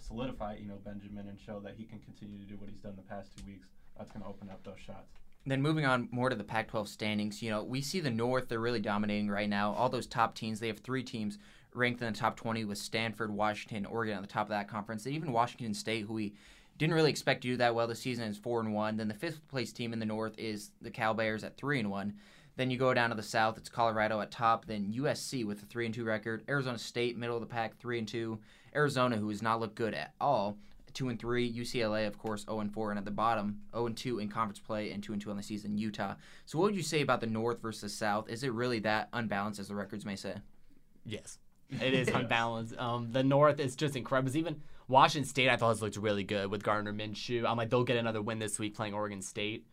solidify 0.00 0.56
Eno 0.62 0.76
Benjamin 0.84 1.28
and 1.28 1.38
show 1.38 1.60
that 1.60 1.74
he 1.76 1.84
can 1.84 1.98
continue 1.98 2.38
to 2.38 2.44
do 2.44 2.56
what 2.56 2.68
he's 2.68 2.78
done 2.78 2.94
the 2.96 3.02
past 3.02 3.36
two 3.36 3.44
weeks, 3.46 3.66
that's 3.96 4.12
going 4.12 4.22
to 4.22 4.28
open 4.28 4.48
up 4.48 4.62
those 4.64 4.78
shots. 4.78 5.18
Then 5.44 5.62
moving 5.62 5.86
on 5.86 6.08
more 6.10 6.28
to 6.28 6.36
the 6.36 6.44
Pac-12 6.44 6.88
standings, 6.88 7.42
you 7.42 7.50
know, 7.50 7.62
we 7.64 7.80
see 7.80 8.00
the 8.00 8.10
North; 8.10 8.48
they're 8.48 8.60
really 8.60 8.80
dominating 8.80 9.28
right 9.30 9.48
now. 9.48 9.72
All 9.72 9.88
those 9.88 10.06
top 10.06 10.34
teams, 10.34 10.60
they 10.60 10.66
have 10.68 10.78
three 10.78 11.02
teams 11.02 11.38
ranked 11.74 12.02
in 12.02 12.12
the 12.12 12.18
top 12.18 12.36
20 12.36 12.64
with 12.64 12.78
Stanford, 12.78 13.30
Washington, 13.30 13.86
Oregon 13.86 14.16
on 14.16 14.22
the 14.22 14.28
top 14.28 14.46
of 14.46 14.50
that 14.50 14.68
conference. 14.68 15.06
And 15.06 15.14
even 15.14 15.32
Washington 15.32 15.74
State, 15.74 16.06
who 16.06 16.14
we 16.14 16.34
didn't 16.76 16.94
really 16.94 17.10
expect 17.10 17.42
to 17.42 17.48
do 17.48 17.56
that 17.56 17.74
well 17.74 17.86
this 17.86 18.00
season, 18.00 18.28
is 18.28 18.36
four 18.36 18.60
and 18.60 18.74
one. 18.74 18.96
Then 18.96 19.08
the 19.08 19.14
fifth 19.14 19.46
place 19.48 19.72
team 19.72 19.92
in 19.92 19.98
the 19.98 20.06
North 20.06 20.34
is 20.38 20.70
the 20.80 20.90
Cal 20.90 21.14
Bears 21.14 21.44
at 21.44 21.56
three 21.56 21.80
and 21.80 21.90
one. 21.90 22.14
Then 22.58 22.72
you 22.72 22.76
go 22.76 22.92
down 22.92 23.10
to 23.10 23.16
the 23.16 23.22
South, 23.22 23.56
it's 23.56 23.68
Colorado 23.68 24.20
at 24.20 24.32
top. 24.32 24.66
Then 24.66 24.92
USC 24.92 25.46
with 25.46 25.62
a 25.62 25.66
three 25.66 25.86
and 25.86 25.94
two 25.94 26.02
record. 26.02 26.42
Arizona 26.48 26.76
State, 26.76 27.16
middle 27.16 27.36
of 27.36 27.40
the 27.40 27.46
pack, 27.46 27.78
three 27.78 28.00
and 28.00 28.08
two. 28.08 28.40
Arizona, 28.74 29.16
who 29.16 29.28
has 29.28 29.40
not 29.40 29.60
looked 29.60 29.76
good 29.76 29.94
at 29.94 30.12
all, 30.20 30.58
two 30.92 31.08
and 31.08 31.20
three. 31.20 31.50
UCLA, 31.52 32.08
of 32.08 32.18
course, 32.18 32.44
zero 32.44 32.58
and 32.58 32.74
four, 32.74 32.90
and 32.90 32.98
at 32.98 33.04
the 33.04 33.12
bottom, 33.12 33.60
zero 33.70 33.86
and 33.86 33.96
two 33.96 34.18
in 34.18 34.28
conference 34.28 34.58
play 34.58 34.90
and 34.90 35.04
two 35.04 35.12
and 35.12 35.22
two 35.22 35.30
on 35.30 35.36
the 35.36 35.42
season. 35.42 35.78
Utah. 35.78 36.16
So, 36.46 36.58
what 36.58 36.64
would 36.64 36.74
you 36.74 36.82
say 36.82 37.00
about 37.00 37.20
the 37.20 37.28
North 37.28 37.62
versus 37.62 37.94
South? 37.94 38.28
Is 38.28 38.42
it 38.42 38.52
really 38.52 38.80
that 38.80 39.08
unbalanced 39.12 39.60
as 39.60 39.68
the 39.68 39.76
records 39.76 40.04
may 40.04 40.16
say? 40.16 40.34
Yes, 41.06 41.38
it 41.70 41.94
is 41.94 42.08
unbalanced. 42.08 42.74
Um, 42.80 43.12
the 43.12 43.22
North 43.22 43.60
is 43.60 43.76
just 43.76 43.94
incredible. 43.94 44.36
Even 44.36 44.62
Washington 44.88 45.28
State, 45.28 45.48
I 45.48 45.56
thought 45.56 45.68
has 45.68 45.80
looked 45.80 45.96
really 45.96 46.24
good 46.24 46.50
with 46.50 46.64
Gardner 46.64 46.92
Minshew. 46.92 47.48
I'm 47.48 47.56
like, 47.56 47.70
they'll 47.70 47.84
get 47.84 47.98
another 47.98 48.20
win 48.20 48.40
this 48.40 48.58
week 48.58 48.74
playing 48.74 48.94
Oregon 48.94 49.22
State. 49.22 49.64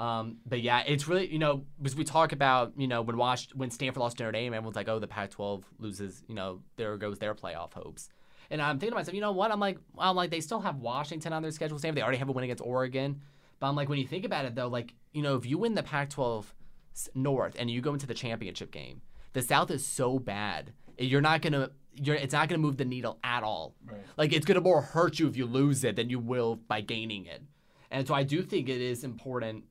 Um, 0.00 0.38
but 0.46 0.62
yeah, 0.62 0.82
it's 0.86 1.06
really 1.06 1.30
you 1.30 1.38
know 1.38 1.66
because 1.76 1.94
we 1.94 2.04
talk 2.04 2.32
about 2.32 2.72
you 2.76 2.88
know 2.88 3.02
when 3.02 3.18
Wash 3.18 3.48
when 3.54 3.70
Stanford 3.70 4.00
lost 4.00 4.18
Notre 4.18 4.32
Dame, 4.32 4.54
everyone's 4.54 4.74
like, 4.74 4.88
oh, 4.88 4.98
the 4.98 5.06
Pac-12 5.06 5.62
loses. 5.78 6.24
You 6.26 6.34
know, 6.34 6.60
there 6.76 6.96
goes 6.96 7.18
their 7.18 7.34
playoff 7.34 7.74
hopes. 7.74 8.08
And 8.50 8.60
I'm 8.60 8.78
thinking 8.78 8.92
to 8.92 8.96
myself, 8.96 9.14
you 9.14 9.20
know 9.20 9.30
what? 9.30 9.52
I'm 9.52 9.60
like, 9.60 9.78
I'm 9.96 10.16
like, 10.16 10.30
they 10.30 10.40
still 10.40 10.60
have 10.60 10.76
Washington 10.76 11.32
on 11.32 11.42
their 11.42 11.52
schedule. 11.52 11.78
Same, 11.78 11.94
they 11.94 12.02
already 12.02 12.18
have 12.18 12.28
a 12.28 12.32
win 12.32 12.44
against 12.44 12.64
Oregon. 12.64 13.20
But 13.60 13.68
I'm 13.68 13.76
like, 13.76 13.88
when 13.88 13.98
you 13.98 14.06
think 14.06 14.24
about 14.24 14.44
it, 14.44 14.56
though, 14.56 14.66
like, 14.66 14.94
you 15.12 15.22
know, 15.22 15.36
if 15.36 15.46
you 15.46 15.56
win 15.58 15.74
the 15.74 15.84
Pac-12 15.84 16.46
North 17.14 17.54
and 17.58 17.70
you 17.70 17.80
go 17.80 17.92
into 17.92 18.06
the 18.06 18.14
championship 18.14 18.72
game, 18.72 19.02
the 19.34 19.42
South 19.42 19.70
is 19.70 19.86
so 19.86 20.18
bad. 20.18 20.72
You're 20.98 21.20
not 21.20 21.42
gonna, 21.42 21.70
you're, 21.94 22.16
it's 22.16 22.32
not 22.32 22.48
gonna 22.48 22.58
move 22.58 22.76
the 22.76 22.84
needle 22.84 23.20
at 23.22 23.44
all. 23.44 23.76
Right. 23.86 24.00
Like, 24.16 24.32
it's 24.32 24.46
gonna 24.46 24.60
more 24.60 24.80
hurt 24.80 25.20
you 25.20 25.28
if 25.28 25.36
you 25.36 25.46
lose 25.46 25.84
it 25.84 25.94
than 25.94 26.10
you 26.10 26.18
will 26.18 26.56
by 26.56 26.80
gaining 26.80 27.26
it. 27.26 27.42
And 27.92 28.06
so 28.08 28.14
I 28.14 28.24
do 28.24 28.42
think 28.42 28.68
it 28.68 28.80
is 28.80 29.04
important 29.04 29.64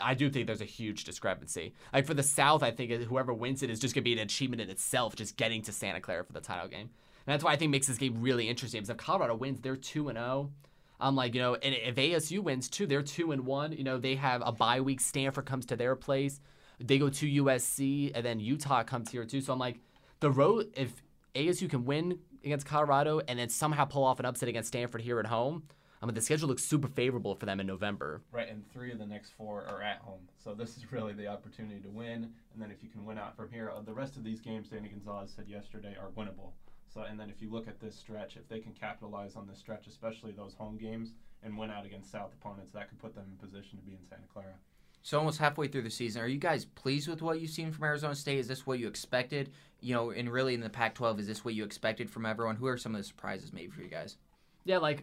I 0.00 0.14
do 0.14 0.28
think 0.30 0.46
there's 0.46 0.60
a 0.60 0.66
huge 0.66 1.04
discrepancy. 1.04 1.74
Like 1.92 2.06
for 2.06 2.14
the 2.14 2.22
South, 2.22 2.62
I 2.62 2.70
think 2.70 2.90
whoever 2.90 3.32
wins 3.32 3.62
it 3.62 3.70
is 3.70 3.78
just 3.78 3.94
going 3.94 4.02
to 4.02 4.04
be 4.04 4.12
an 4.12 4.18
achievement 4.18 4.60
in 4.60 4.70
itself, 4.70 5.14
just 5.14 5.36
getting 5.36 5.62
to 5.62 5.72
Santa 5.72 6.00
Clara 6.00 6.24
for 6.24 6.32
the 6.32 6.40
title 6.40 6.68
game. 6.68 6.90
And 7.26 7.34
that's 7.34 7.44
why 7.44 7.52
I 7.52 7.56
think 7.56 7.70
makes 7.70 7.86
this 7.86 7.98
game 7.98 8.20
really 8.20 8.48
interesting. 8.48 8.80
Because 8.80 8.90
if 8.90 8.96
Colorado 8.96 9.36
wins, 9.36 9.60
they're 9.60 9.76
two 9.76 10.08
and 10.08 10.18
zero. 10.18 10.50
Oh. 10.50 10.68
I'm 11.00 11.16
like, 11.16 11.34
you 11.34 11.40
know, 11.40 11.54
and 11.54 11.74
if 11.74 11.94
ASU 11.94 12.40
wins 12.40 12.68
too, 12.68 12.86
they're 12.86 13.02
two 13.02 13.32
and 13.32 13.46
one. 13.46 13.72
You 13.72 13.84
know, 13.84 13.98
they 13.98 14.16
have 14.16 14.42
a 14.44 14.52
bye 14.52 14.80
week. 14.80 15.00
Stanford 15.00 15.46
comes 15.46 15.66
to 15.66 15.76
their 15.76 15.96
place. 15.96 16.40
They 16.78 16.98
go 16.98 17.08
to 17.08 17.44
USC, 17.44 18.12
and 18.14 18.24
then 18.24 18.40
Utah 18.40 18.82
comes 18.82 19.10
here 19.10 19.24
too. 19.24 19.40
So 19.40 19.52
I'm 19.52 19.58
like, 19.58 19.80
the 20.20 20.30
road. 20.30 20.72
If 20.76 20.92
ASU 21.34 21.70
can 21.70 21.84
win 21.84 22.18
against 22.44 22.66
Colorado 22.66 23.20
and 23.28 23.38
then 23.38 23.48
somehow 23.48 23.84
pull 23.84 24.04
off 24.04 24.18
an 24.18 24.26
upset 24.26 24.48
against 24.48 24.68
Stanford 24.68 25.00
here 25.00 25.20
at 25.20 25.26
home, 25.26 25.62
I 26.02 26.06
mean, 26.06 26.14
the 26.14 26.22
schedule 26.22 26.48
looks 26.48 26.64
super 26.64 26.88
favorable 26.88 27.34
for 27.34 27.44
them 27.44 27.60
in 27.60 27.66
November. 27.66 28.22
Right, 28.32 28.48
and 28.48 28.66
three 28.72 28.90
of 28.90 28.98
the 28.98 29.06
next 29.06 29.32
four 29.36 29.66
are 29.68 29.82
at 29.82 29.98
home. 29.98 30.20
So 30.42 30.54
this 30.54 30.78
is 30.78 30.90
really 30.90 31.12
the 31.12 31.26
opportunity 31.26 31.80
to 31.80 31.90
win. 31.90 32.32
And 32.52 32.62
then 32.62 32.70
if 32.70 32.82
you 32.82 32.88
can 32.88 33.04
win 33.04 33.18
out 33.18 33.36
from 33.36 33.50
here, 33.50 33.70
uh, 33.74 33.82
the 33.82 33.92
rest 33.92 34.16
of 34.16 34.24
these 34.24 34.40
games, 34.40 34.68
Danny 34.68 34.88
Gonzales 34.88 35.32
said 35.36 35.46
yesterday, 35.46 35.96
are 36.00 36.08
winnable. 36.16 36.52
So, 36.92 37.02
and 37.02 37.20
then 37.20 37.28
if 37.28 37.42
you 37.42 37.50
look 37.50 37.68
at 37.68 37.80
this 37.80 37.94
stretch, 37.94 38.36
if 38.36 38.48
they 38.48 38.60
can 38.60 38.72
capitalize 38.72 39.36
on 39.36 39.46
this 39.46 39.58
stretch, 39.58 39.86
especially 39.86 40.32
those 40.32 40.54
home 40.54 40.78
games, 40.78 41.12
and 41.42 41.56
win 41.56 41.70
out 41.70 41.84
against 41.84 42.10
South 42.10 42.32
opponents, 42.32 42.72
that 42.72 42.88
could 42.88 42.98
put 42.98 43.14
them 43.14 43.24
in 43.30 43.36
position 43.36 43.78
to 43.78 43.84
be 43.84 43.92
in 43.92 44.04
Santa 44.08 44.26
Clara. 44.32 44.54
So 45.02 45.18
almost 45.18 45.38
halfway 45.38 45.68
through 45.68 45.82
the 45.82 45.90
season, 45.90 46.22
are 46.22 46.26
you 46.26 46.38
guys 46.38 46.64
pleased 46.64 47.08
with 47.08 47.22
what 47.22 47.40
you've 47.40 47.50
seen 47.50 47.72
from 47.72 47.84
Arizona 47.84 48.14
State? 48.14 48.38
Is 48.38 48.48
this 48.48 48.66
what 48.66 48.78
you 48.78 48.88
expected? 48.88 49.50
You 49.80 49.94
know, 49.94 50.10
and 50.10 50.30
really 50.30 50.54
in 50.54 50.60
the 50.60 50.68
Pac-12, 50.68 51.20
is 51.20 51.26
this 51.26 51.44
what 51.44 51.54
you 51.54 51.64
expected 51.64 52.10
from 52.10 52.26
everyone? 52.26 52.56
Who 52.56 52.66
are 52.66 52.76
some 52.76 52.94
of 52.94 53.00
the 53.00 53.06
surprises 53.06 53.52
maybe 53.52 53.68
for 53.68 53.82
you 53.82 53.88
guys? 53.88 54.16
Yeah, 54.64 54.78
like 54.78 55.02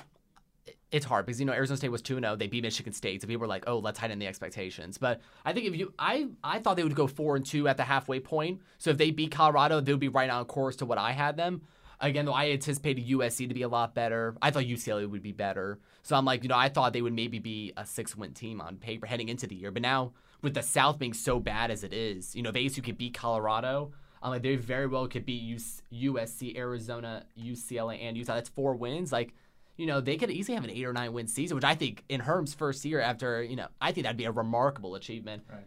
it's 0.92 1.06
hard 1.06 1.26
because 1.26 1.40
you 1.40 1.46
know 1.46 1.54
Arizona 1.54 1.78
State 1.78 1.90
was 1.90 2.02
2-0, 2.02 2.38
they 2.40 2.48
beat 2.48 2.64
Michigan 2.64 2.94
State, 2.94 3.22
so 3.22 3.28
people 3.28 3.42
were 3.42 3.48
like, 3.48 3.66
"Oh, 3.68 3.80
let's 3.80 4.00
heighten 4.00 4.20
the 4.20 4.28
expectations." 4.28 4.98
But 4.98 5.22
I 5.46 5.54
think 5.54 5.68
if 5.68 5.76
you 5.76 5.94
I 6.00 6.28
I 6.44 6.60
thought 6.60 6.78
they 6.78 6.84
would 6.84 6.96
go 6.96 7.08
4 7.08 7.36
and 7.38 7.46
2 7.46 7.68
at 7.68 7.78
the 7.78 7.84
halfway 7.84 8.20
point. 8.20 8.62
So 8.78 8.90
if 8.92 8.98
they 8.98 9.12
beat 9.12 9.32
Colorado, 9.32 9.82
they 9.82 9.92
would 9.92 10.00
be 10.00 10.08
right 10.08 10.30
on 10.30 10.46
course 10.46 10.76
to 10.78 10.86
what 10.86 10.98
I 10.98 11.12
had 11.12 11.38
them. 11.38 11.62
Again, 12.00 12.26
though, 12.26 12.34
I 12.34 12.52
anticipated 12.52 13.08
USC 13.08 13.48
to 13.48 13.54
be 13.56 13.64
a 13.64 13.68
lot 13.68 13.96
better. 13.96 14.36
I 14.42 14.52
thought 14.52 14.66
UCLA 14.66 15.10
would 15.10 15.24
be 15.24 15.32
better. 15.32 15.80
So 16.04 16.16
I'm 16.16 16.26
like, 16.26 16.44
you 16.44 16.50
know, 16.50 16.56
I 16.56 16.70
thought 16.70 16.94
they 16.94 17.02
would 17.02 17.14
maybe 17.14 17.40
be 17.40 17.74
a 17.76 17.86
six-win 17.86 18.34
team 18.34 18.62
on 18.62 18.78
paper 18.78 19.08
heading 19.08 19.30
into 19.30 19.48
the 19.48 19.56
year. 19.56 19.72
But 19.72 19.82
now 19.82 20.14
with 20.44 20.54
the 20.54 20.62
South 20.62 21.00
being 21.00 21.14
so 21.14 21.40
bad 21.40 21.72
as 21.72 21.84
it 21.84 21.94
is, 21.94 22.36
you 22.36 22.44
know, 22.44 22.52
they 22.52 22.66
ASU 22.66 22.84
could 22.84 23.00
beat 23.00 23.16
Colorado. 23.16 23.92
I'm 24.22 24.30
like, 24.30 24.44
they 24.44 24.56
very 24.56 24.88
well 24.88 25.08
could 25.08 25.26
beat 25.26 25.60
USC, 25.92 26.56
Arizona, 26.56 27.26
UCLA, 27.40 28.02
and 28.02 28.16
Utah. 28.18 28.36
That's 28.36 28.50
four 28.50 28.76
wins. 28.76 29.12
Like 29.12 29.34
you 29.78 29.86
know, 29.86 30.02
they 30.02 30.18
could 30.18 30.32
easily 30.32 30.56
have 30.56 30.64
an 30.64 30.72
eight 30.72 30.86
or 30.86 30.94
nine 30.94 31.14
win 31.14 31.28
season, 31.28 31.56
which 31.56 31.64
I 31.64 31.76
think 31.76 32.04
in 32.10 32.20
Herm's 32.20 32.54
first 32.54 32.84
year 32.84 33.00
after, 33.00 33.44
you 33.44 33.56
know, 33.56 33.68
I 33.80 33.92
think 33.92 34.06
that'd 34.06 34.18
be 34.18 34.26
a 34.26 34.32
remarkable 34.32 34.96
achievement. 34.96 35.44
Right. 35.50 35.66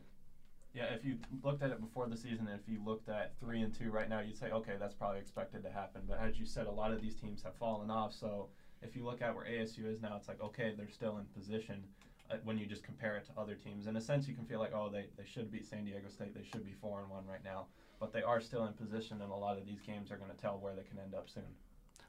Yeah, 0.75 0.85
if 0.95 1.05
you 1.05 1.19
looked 1.43 1.62
at 1.62 1.71
it 1.71 1.81
before 1.81 2.07
the 2.09 2.17
season, 2.17 2.47
and 2.47 2.61
if 2.61 2.69
you 2.69 2.81
looked 2.85 3.09
at 3.09 3.33
three 3.40 3.61
and 3.62 3.75
two 3.75 3.90
right 3.90 4.09
now, 4.09 4.21
you'd 4.21 4.38
say, 4.38 4.50
okay, 4.50 4.75
that's 4.79 4.95
probably 4.95 5.19
expected 5.19 5.64
to 5.64 5.71
happen. 5.71 6.02
But 6.07 6.21
as 6.21 6.38
you 6.38 6.47
said, 6.47 6.67
a 6.67 6.71
lot 6.71 6.93
of 6.93 7.00
these 7.00 7.14
teams 7.14 7.43
have 7.43 7.57
fallen 7.57 7.90
off. 7.90 8.12
So 8.12 8.49
if 8.83 8.95
you 8.95 9.05
look 9.05 9.21
at 9.21 9.35
where 9.35 9.47
ASU 9.47 9.90
is 9.90 10.00
now, 10.00 10.17
it's 10.17 10.29
like, 10.29 10.40
okay, 10.40 10.73
they're 10.76 10.88
still 10.88 11.19
in 11.19 11.25
position 11.26 11.83
uh, 12.31 12.37
when 12.45 12.57
you 12.57 12.67
just 12.67 12.85
compare 12.85 13.17
it 13.17 13.26
to 13.26 13.40
other 13.40 13.55
teams. 13.55 13.88
In 13.88 13.97
a 13.97 14.00
sense, 14.00 14.29
you 14.29 14.35
can 14.35 14.45
feel 14.45 14.61
like, 14.61 14.73
oh, 14.73 14.88
they, 14.88 15.07
they 15.17 15.25
should 15.25 15.50
beat 15.50 15.67
San 15.67 15.85
Diego 15.85 16.09
State. 16.09 16.35
They 16.35 16.45
should 16.45 16.64
be 16.64 16.75
4 16.81 17.00
and 17.00 17.11
1 17.11 17.26
right 17.26 17.45
now. 17.45 17.67
But 17.99 18.12
they 18.12 18.23
are 18.23 18.40
still 18.40 18.64
in 18.67 18.73
position, 18.73 19.21
and 19.23 19.31
a 19.33 19.37
lot 19.37 19.59
of 19.59 19.67
these 19.67 19.81
games 19.81 20.11
are 20.11 20.17
going 20.17 20.31
to 20.31 20.37
tell 20.37 20.59
where 20.59 20.75
they 20.75 20.85
can 20.85 20.99
end 20.99 21.14
up 21.14 21.29
soon. 21.29 21.45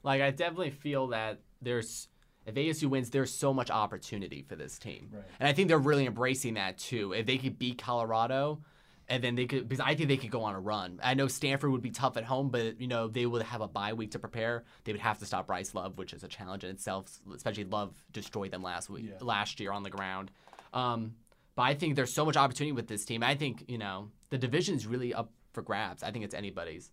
Like, 0.02 0.20
I 0.20 0.30
definitely 0.30 0.70
feel 0.70 1.08
that 1.08 1.40
there's 1.60 2.08
if 2.44 2.54
ASU 2.54 2.86
wins, 2.86 3.10
there's 3.10 3.32
so 3.32 3.54
much 3.54 3.70
opportunity 3.70 4.44
for 4.48 4.56
this 4.56 4.78
team. 4.78 5.10
Right. 5.12 5.22
And 5.38 5.48
I 5.48 5.52
think 5.52 5.68
they're 5.68 5.78
really 5.78 6.06
embracing 6.06 6.54
that 6.54 6.78
too. 6.78 7.12
If 7.12 7.26
they 7.26 7.38
could 7.38 7.58
beat 7.58 7.78
Colorado, 7.78 8.60
and 9.08 9.22
then 9.22 9.34
they 9.34 9.46
could 9.46 9.68
because 9.68 9.84
I 9.84 9.94
think 9.94 10.08
they 10.08 10.16
could 10.16 10.30
go 10.30 10.42
on 10.42 10.54
a 10.54 10.60
run. 10.60 11.00
I 11.02 11.14
know 11.14 11.28
Stanford 11.28 11.70
would 11.70 11.82
be 11.82 11.90
tough 11.90 12.16
at 12.16 12.24
home, 12.24 12.50
but 12.50 12.80
you 12.80 12.88
know 12.88 13.08
they 13.08 13.26
would 13.26 13.42
have 13.42 13.60
a 13.60 13.68
bye 13.68 13.92
week 13.92 14.12
to 14.12 14.18
prepare. 14.18 14.64
They 14.84 14.92
would 14.92 15.00
have 15.00 15.18
to 15.18 15.26
stop 15.26 15.46
Bryce 15.46 15.74
Love, 15.74 15.98
which 15.98 16.12
is 16.12 16.24
a 16.24 16.28
challenge 16.28 16.64
in 16.64 16.70
itself. 16.70 17.06
Especially 17.34 17.64
Love 17.64 17.94
destroyed 18.12 18.50
them 18.50 18.62
last 18.62 18.88
week, 18.88 19.06
yeah. 19.08 19.16
last 19.20 19.60
year 19.60 19.72
on 19.72 19.82
the 19.82 19.90
ground. 19.90 20.30
Um, 20.72 21.14
but 21.54 21.62
I 21.62 21.74
think 21.74 21.96
there's 21.96 22.12
so 22.12 22.24
much 22.24 22.36
opportunity 22.36 22.72
with 22.72 22.88
this 22.88 23.04
team. 23.04 23.22
I 23.22 23.34
think 23.34 23.64
you 23.68 23.78
know 23.78 24.08
the 24.30 24.38
division 24.38 24.76
is 24.76 24.86
really 24.86 25.12
up 25.12 25.30
for 25.52 25.62
grabs. 25.62 26.02
I 26.02 26.10
think 26.10 26.24
it's 26.24 26.34
anybody's. 26.34 26.90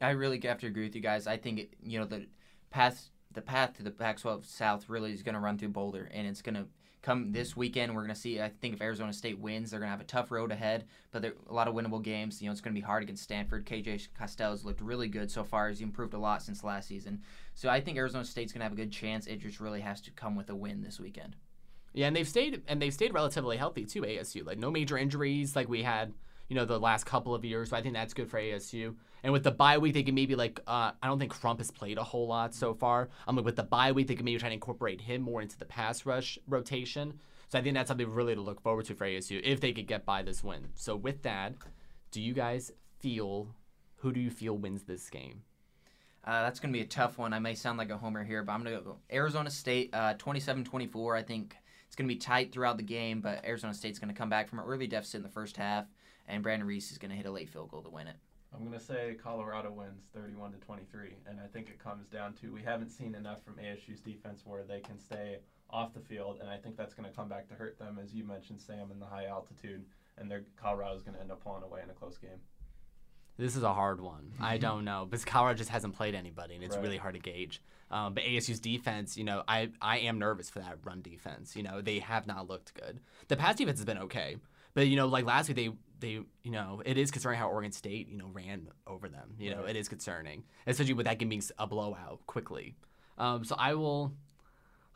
I 0.00 0.10
really 0.10 0.40
have 0.44 0.58
to 0.58 0.66
agree 0.66 0.84
with 0.84 0.96
you 0.96 1.00
guys. 1.00 1.26
I 1.26 1.36
think 1.36 1.60
it, 1.60 1.74
you 1.82 2.00
know 2.00 2.06
the 2.06 2.26
path 2.72 3.10
the 3.34 3.42
path 3.42 3.74
to 3.74 3.82
the 3.82 3.90
Pac-12 3.90 4.44
South 4.44 4.88
really 4.88 5.12
is 5.12 5.22
going 5.22 5.34
to 5.34 5.40
run 5.40 5.58
through 5.58 5.70
Boulder, 5.70 6.10
and 6.12 6.26
it's 6.26 6.42
going 6.42 6.54
to 6.54 6.66
come 7.02 7.32
this 7.32 7.56
weekend. 7.56 7.94
We're 7.94 8.02
going 8.02 8.14
to 8.14 8.20
see. 8.20 8.40
I 8.40 8.48
think 8.48 8.74
if 8.74 8.82
Arizona 8.82 9.12
State 9.12 9.38
wins, 9.38 9.70
they're 9.70 9.80
going 9.80 9.88
to 9.88 9.92
have 9.92 10.00
a 10.00 10.04
tough 10.04 10.30
road 10.30 10.52
ahead, 10.52 10.84
but 11.10 11.22
there 11.22 11.32
a 11.48 11.54
lot 11.54 11.68
of 11.68 11.74
winnable 11.74 12.02
games. 12.02 12.40
You 12.40 12.46
know, 12.46 12.52
it's 12.52 12.60
going 12.60 12.74
to 12.74 12.80
be 12.80 12.84
hard 12.84 13.02
against 13.02 13.22
Stanford. 13.22 13.66
KJ 13.66 14.08
Costello's 14.14 14.64
looked 14.64 14.80
really 14.80 15.08
good 15.08 15.30
so 15.30 15.44
far. 15.44 15.68
He's 15.68 15.80
improved 15.80 16.14
a 16.14 16.18
lot 16.18 16.42
since 16.42 16.62
last 16.62 16.88
season. 16.88 17.22
So 17.54 17.68
I 17.68 17.80
think 17.80 17.98
Arizona 17.98 18.24
State's 18.24 18.52
going 18.52 18.60
to 18.60 18.64
have 18.64 18.72
a 18.72 18.76
good 18.76 18.92
chance. 18.92 19.26
It 19.26 19.40
just 19.40 19.60
really 19.60 19.80
has 19.80 20.00
to 20.02 20.10
come 20.10 20.36
with 20.36 20.50
a 20.50 20.54
win 20.54 20.82
this 20.82 21.00
weekend. 21.00 21.36
Yeah, 21.94 22.06
and 22.06 22.16
they've 22.16 22.28
stayed 22.28 22.62
and 22.68 22.80
they've 22.80 22.94
stayed 22.94 23.12
relatively 23.12 23.56
healthy 23.56 23.84
too. 23.84 24.02
ASU 24.02 24.46
like 24.46 24.58
no 24.58 24.70
major 24.70 24.96
injuries 24.96 25.54
like 25.54 25.68
we 25.68 25.82
had 25.82 26.14
you 26.48 26.56
know 26.56 26.64
the 26.64 26.78
last 26.78 27.04
couple 27.04 27.34
of 27.34 27.44
years. 27.44 27.70
So 27.70 27.76
I 27.76 27.82
think 27.82 27.94
that's 27.94 28.14
good 28.14 28.30
for 28.30 28.38
ASU. 28.38 28.94
And 29.22 29.32
with 29.32 29.44
the 29.44 29.50
bye 29.50 29.78
week, 29.78 29.94
they 29.94 30.02
can 30.02 30.14
maybe 30.14 30.34
like 30.34 30.60
uh, 30.66 30.92
I 31.02 31.06
don't 31.06 31.18
think 31.18 31.32
Crump 31.32 31.60
has 31.60 31.70
played 31.70 31.98
a 31.98 32.04
whole 32.04 32.26
lot 32.26 32.54
so 32.54 32.74
far. 32.74 33.08
I'm 33.26 33.36
like 33.36 33.44
with 33.44 33.56
the 33.56 33.62
bye 33.62 33.92
week, 33.92 34.08
they 34.08 34.14
can 34.14 34.24
maybe 34.24 34.38
try 34.38 34.48
to 34.48 34.54
incorporate 34.54 35.00
him 35.00 35.22
more 35.22 35.42
into 35.42 35.58
the 35.58 35.64
pass 35.64 36.06
rush 36.06 36.38
rotation. 36.46 37.20
So 37.48 37.58
I 37.58 37.62
think 37.62 37.74
that's 37.74 37.88
something 37.88 38.10
really 38.10 38.34
to 38.34 38.40
look 38.40 38.62
forward 38.62 38.86
to 38.86 38.94
for 38.94 39.06
ASU 39.06 39.40
if 39.44 39.60
they 39.60 39.72
could 39.72 39.86
get 39.86 40.06
by 40.06 40.22
this 40.22 40.42
win. 40.42 40.68
So 40.74 40.96
with 40.96 41.22
that, 41.22 41.54
do 42.10 42.20
you 42.20 42.32
guys 42.32 42.72
feel 42.98 43.54
who 43.96 44.12
do 44.12 44.20
you 44.20 44.30
feel 44.30 44.56
wins 44.56 44.82
this 44.82 45.08
game? 45.10 45.42
Uh, 46.24 46.42
that's 46.42 46.60
going 46.60 46.72
to 46.72 46.76
be 46.76 46.84
a 46.84 46.88
tough 46.88 47.18
one. 47.18 47.32
I 47.32 47.40
may 47.40 47.54
sound 47.54 47.78
like 47.78 47.90
a 47.90 47.96
homer 47.96 48.22
here, 48.22 48.42
but 48.42 48.52
I'm 48.52 48.62
going 48.62 48.76
to 48.76 48.82
go 48.82 48.96
Arizona 49.12 49.50
State 49.50 49.90
uh, 49.92 50.14
27-24. 50.14 51.16
I 51.16 51.22
think 51.22 51.56
it's 51.86 51.96
going 51.96 52.08
to 52.08 52.14
be 52.14 52.18
tight 52.18 52.52
throughout 52.52 52.76
the 52.76 52.82
game, 52.84 53.20
but 53.20 53.44
Arizona 53.44 53.74
State's 53.74 53.98
going 53.98 54.12
to 54.12 54.18
come 54.18 54.30
back 54.30 54.48
from 54.48 54.60
an 54.60 54.64
early 54.64 54.86
deficit 54.86 55.16
in 55.16 55.22
the 55.22 55.28
first 55.28 55.56
half, 55.56 55.86
and 56.28 56.42
Brandon 56.42 56.66
Ruiz 56.66 56.90
is 56.90 56.98
going 56.98 57.10
to 57.10 57.16
hit 57.16 57.26
a 57.26 57.30
late 57.30 57.48
field 57.48 57.70
goal 57.70 57.82
to 57.82 57.90
win 57.90 58.06
it. 58.08 58.16
I'm 58.54 58.66
going 58.66 58.78
to 58.78 58.84
say 58.84 59.16
Colorado 59.22 59.72
wins 59.72 60.02
31 60.14 60.52
to 60.52 60.58
23, 60.58 61.14
and 61.26 61.40
I 61.40 61.46
think 61.46 61.68
it 61.68 61.78
comes 61.82 62.06
down 62.08 62.34
to 62.34 62.52
we 62.52 62.62
haven't 62.62 62.90
seen 62.90 63.14
enough 63.14 63.42
from 63.44 63.54
ASU's 63.54 64.00
defense 64.00 64.42
where 64.44 64.62
they 64.62 64.80
can 64.80 64.98
stay 64.98 65.38
off 65.70 65.94
the 65.94 66.00
field, 66.00 66.38
and 66.40 66.50
I 66.50 66.58
think 66.58 66.76
that's 66.76 66.92
going 66.92 67.08
to 67.08 67.16
come 67.16 67.28
back 67.28 67.48
to 67.48 67.54
hurt 67.54 67.78
them, 67.78 67.98
as 68.02 68.12
you 68.12 68.24
mentioned, 68.24 68.60
Sam, 68.60 68.90
in 68.90 69.00
the 69.00 69.06
high 69.06 69.24
altitude, 69.24 69.86
and 70.18 70.30
their 70.30 70.42
Colorado's 70.60 71.02
going 71.02 71.14
to 71.14 71.20
end 71.22 71.32
up 71.32 71.42
pulling 71.42 71.62
away 71.62 71.80
in 71.82 71.88
a 71.88 71.94
close 71.94 72.18
game. 72.18 72.40
This 73.38 73.56
is 73.56 73.62
a 73.62 73.72
hard 73.72 74.00
one. 74.02 74.32
I 74.40 74.58
don't 74.58 74.84
know 74.84 75.06
because 75.08 75.24
Colorado 75.24 75.56
just 75.56 75.70
hasn't 75.70 75.94
played 75.96 76.14
anybody, 76.14 76.54
and 76.54 76.62
it's 76.62 76.76
Right. 76.76 76.82
really 76.82 76.98
hard 76.98 77.14
to 77.14 77.20
gauge. 77.20 77.62
Um, 77.90 78.14
but 78.14 78.22
ASU's 78.24 78.60
defense, 78.60 79.16
you 79.16 79.24
know, 79.24 79.42
I 79.48 79.70
I 79.80 79.98
am 80.00 80.18
nervous 80.18 80.50
for 80.50 80.58
that 80.60 80.78
run 80.84 81.00
defense. 81.02 81.56
You 81.56 81.62
know, 81.62 81.80
they 81.80 81.98
have 82.00 82.26
not 82.26 82.48
looked 82.48 82.74
good. 82.74 83.00
The 83.28 83.36
pass 83.36 83.56
defense 83.56 83.78
has 83.78 83.86
been 83.86 83.98
okay, 83.98 84.36
but 84.74 84.86
you 84.88 84.96
know, 84.96 85.06
like 85.06 85.24
last 85.24 85.48
week, 85.48 85.56
they 85.56 85.70
they 86.00 86.20
you 86.42 86.50
know, 86.50 86.82
it 86.84 86.98
is 86.98 87.10
concerning 87.10 87.38
how 87.38 87.48
Oregon 87.48 87.72
State 87.72 88.08
you 88.08 88.16
know 88.18 88.28
ran 88.32 88.68
over 88.86 89.08
them. 89.08 89.34
You 89.38 89.50
know, 89.50 89.60
Right. 89.62 89.70
it 89.70 89.76
is 89.76 89.88
concerning, 89.88 90.44
especially 90.66 90.94
with 90.94 91.06
that 91.06 91.18
game 91.18 91.28
being 91.28 91.42
a 91.58 91.66
blowout 91.66 92.20
quickly. 92.26 92.74
Um, 93.18 93.44
so 93.44 93.54
I 93.58 93.74
will. 93.74 94.12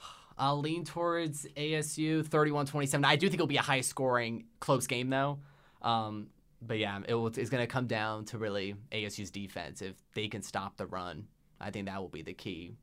I'll 0.39 0.61
lean 0.61 0.85
towards 0.85 1.47
ASU 1.57 2.23
31-27. 2.23 3.05
I 3.07 3.17
do 3.17 3.27
think 3.29 3.35
it'll 3.35 3.47
be 3.47 3.57
a 3.57 3.63
high 3.63 3.81
scoring 3.81 4.45
close 4.61 4.87
game 4.87 5.09
though. 5.09 5.39
Um, 5.83 6.29
but 6.61 6.79
yeah, 6.79 6.99
it 7.09 7.15
will, 7.15 7.29
it's 7.29 7.49
going 7.51 7.63
to 7.63 7.67
come 7.67 7.87
down 7.87 8.25
to 8.27 8.39
really 8.39 8.75
ASU's 8.93 9.31
defense. 9.31 9.81
If 9.83 9.95
they 10.15 10.29
can 10.29 10.43
stop 10.43 10.77
the 10.77 10.87
run, 10.87 11.27
I 11.61 11.71
think 11.71 11.87
that 11.87 12.01
will 12.01 12.09
be 12.09 12.23
the 12.23 12.35
key 12.35 12.75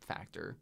factor. 0.00 0.56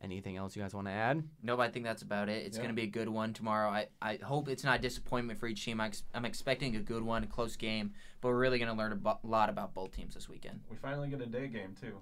Anything 0.00 0.36
else 0.36 0.54
you 0.54 0.62
guys 0.62 0.74
want 0.74 0.86
to 0.86 0.92
add? 0.92 1.24
Nope, 1.42 1.58
I 1.58 1.68
think 1.70 1.84
that's 1.84 2.02
about 2.02 2.28
it. 2.28 2.46
It's 2.46 2.56
Yeah. 2.56 2.62
going 2.62 2.74
to 2.74 2.80
be 2.80 2.84
a 2.86 2.90
good 2.90 3.08
one 3.08 3.32
tomorrow. 3.32 3.68
I, 3.68 3.88
I 4.00 4.18
hope 4.22 4.48
it's 4.48 4.62
not 4.62 4.78
a 4.78 4.82
disappointment 4.82 5.40
for 5.40 5.48
each 5.48 5.64
team. 5.64 5.80
I 5.80 5.86
ex- 5.86 6.04
I'm 6.14 6.24
expecting 6.24 6.76
a 6.76 6.80
good 6.80 7.02
one, 7.02 7.24
a 7.24 7.26
close 7.26 7.56
game, 7.56 7.92
but 8.20 8.28
we're 8.28 8.38
really 8.38 8.58
going 8.60 8.70
to 8.70 8.76
learn 8.78 8.92
a 8.92 8.96
bo- 8.96 9.18
lot 9.24 9.48
about 9.48 9.74
both 9.74 9.90
teams 9.96 10.14
this 10.14 10.28
weekend. 10.28 10.60
We 10.70 10.76
finally 10.76 11.08
get 11.08 11.20
a 11.20 11.26
day 11.26 11.48
game 11.48 11.74
too. 11.80 11.96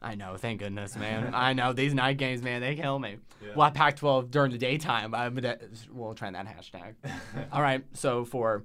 I 0.00 0.14
know, 0.14 0.36
thank 0.38 0.60
goodness, 0.60 0.96
man. 0.98 1.34
I 1.34 1.52
know 1.52 1.72
these 1.74 1.92
night 1.92 2.16
games, 2.16 2.42
man, 2.42 2.62
they 2.62 2.74
kill 2.74 2.98
me. 2.98 3.16
Yeah. 3.42 3.50
Well, 3.54 3.70
Pac-12 3.70 4.30
during 4.30 4.50
the 4.52 4.58
daytime, 4.58 5.14
I'm 5.14 5.34
gonna, 5.34 5.58
we'll 5.92 6.14
try 6.14 6.30
that 6.30 6.46
hashtag. 6.46 6.94
All 7.52 7.60
right, 7.62 7.84
so 7.92 8.24
for 8.24 8.64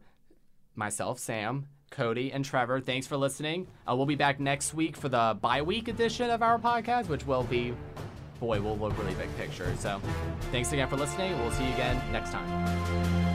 myself, 0.75 1.20
Sam, 1.20 1.68
Cody, 1.90 2.32
and 2.32 2.46
Trevor, 2.46 2.80
thanks 2.80 3.06
for 3.06 3.18
listening. 3.18 3.68
Uh, 3.90 3.96
we'll 3.98 4.06
be 4.06 4.16
back 4.16 4.40
next 4.40 4.74
week 4.74 4.96
for 4.96 5.10
the 5.10 5.38
bye 5.42 5.62
week 5.62 5.90
edition 5.90 6.30
of 6.30 6.42
our 6.42 6.58
podcast, 6.58 7.08
which 7.10 7.25
will 7.28 7.44
be, 7.44 7.74
boy, 8.42 8.60
we'll 8.60 8.78
look 8.78 8.98
really 8.98 9.14
big 9.14 9.34
picture. 9.38 9.74
So 9.78 10.02
thanks 10.52 10.74
again 10.74 10.90
for 10.90 10.98
listening. 10.98 11.40
We'll 11.40 11.52
see 11.52 11.64
you 11.64 11.74
again 11.74 12.02
next 12.12 12.32
time. 12.32 13.31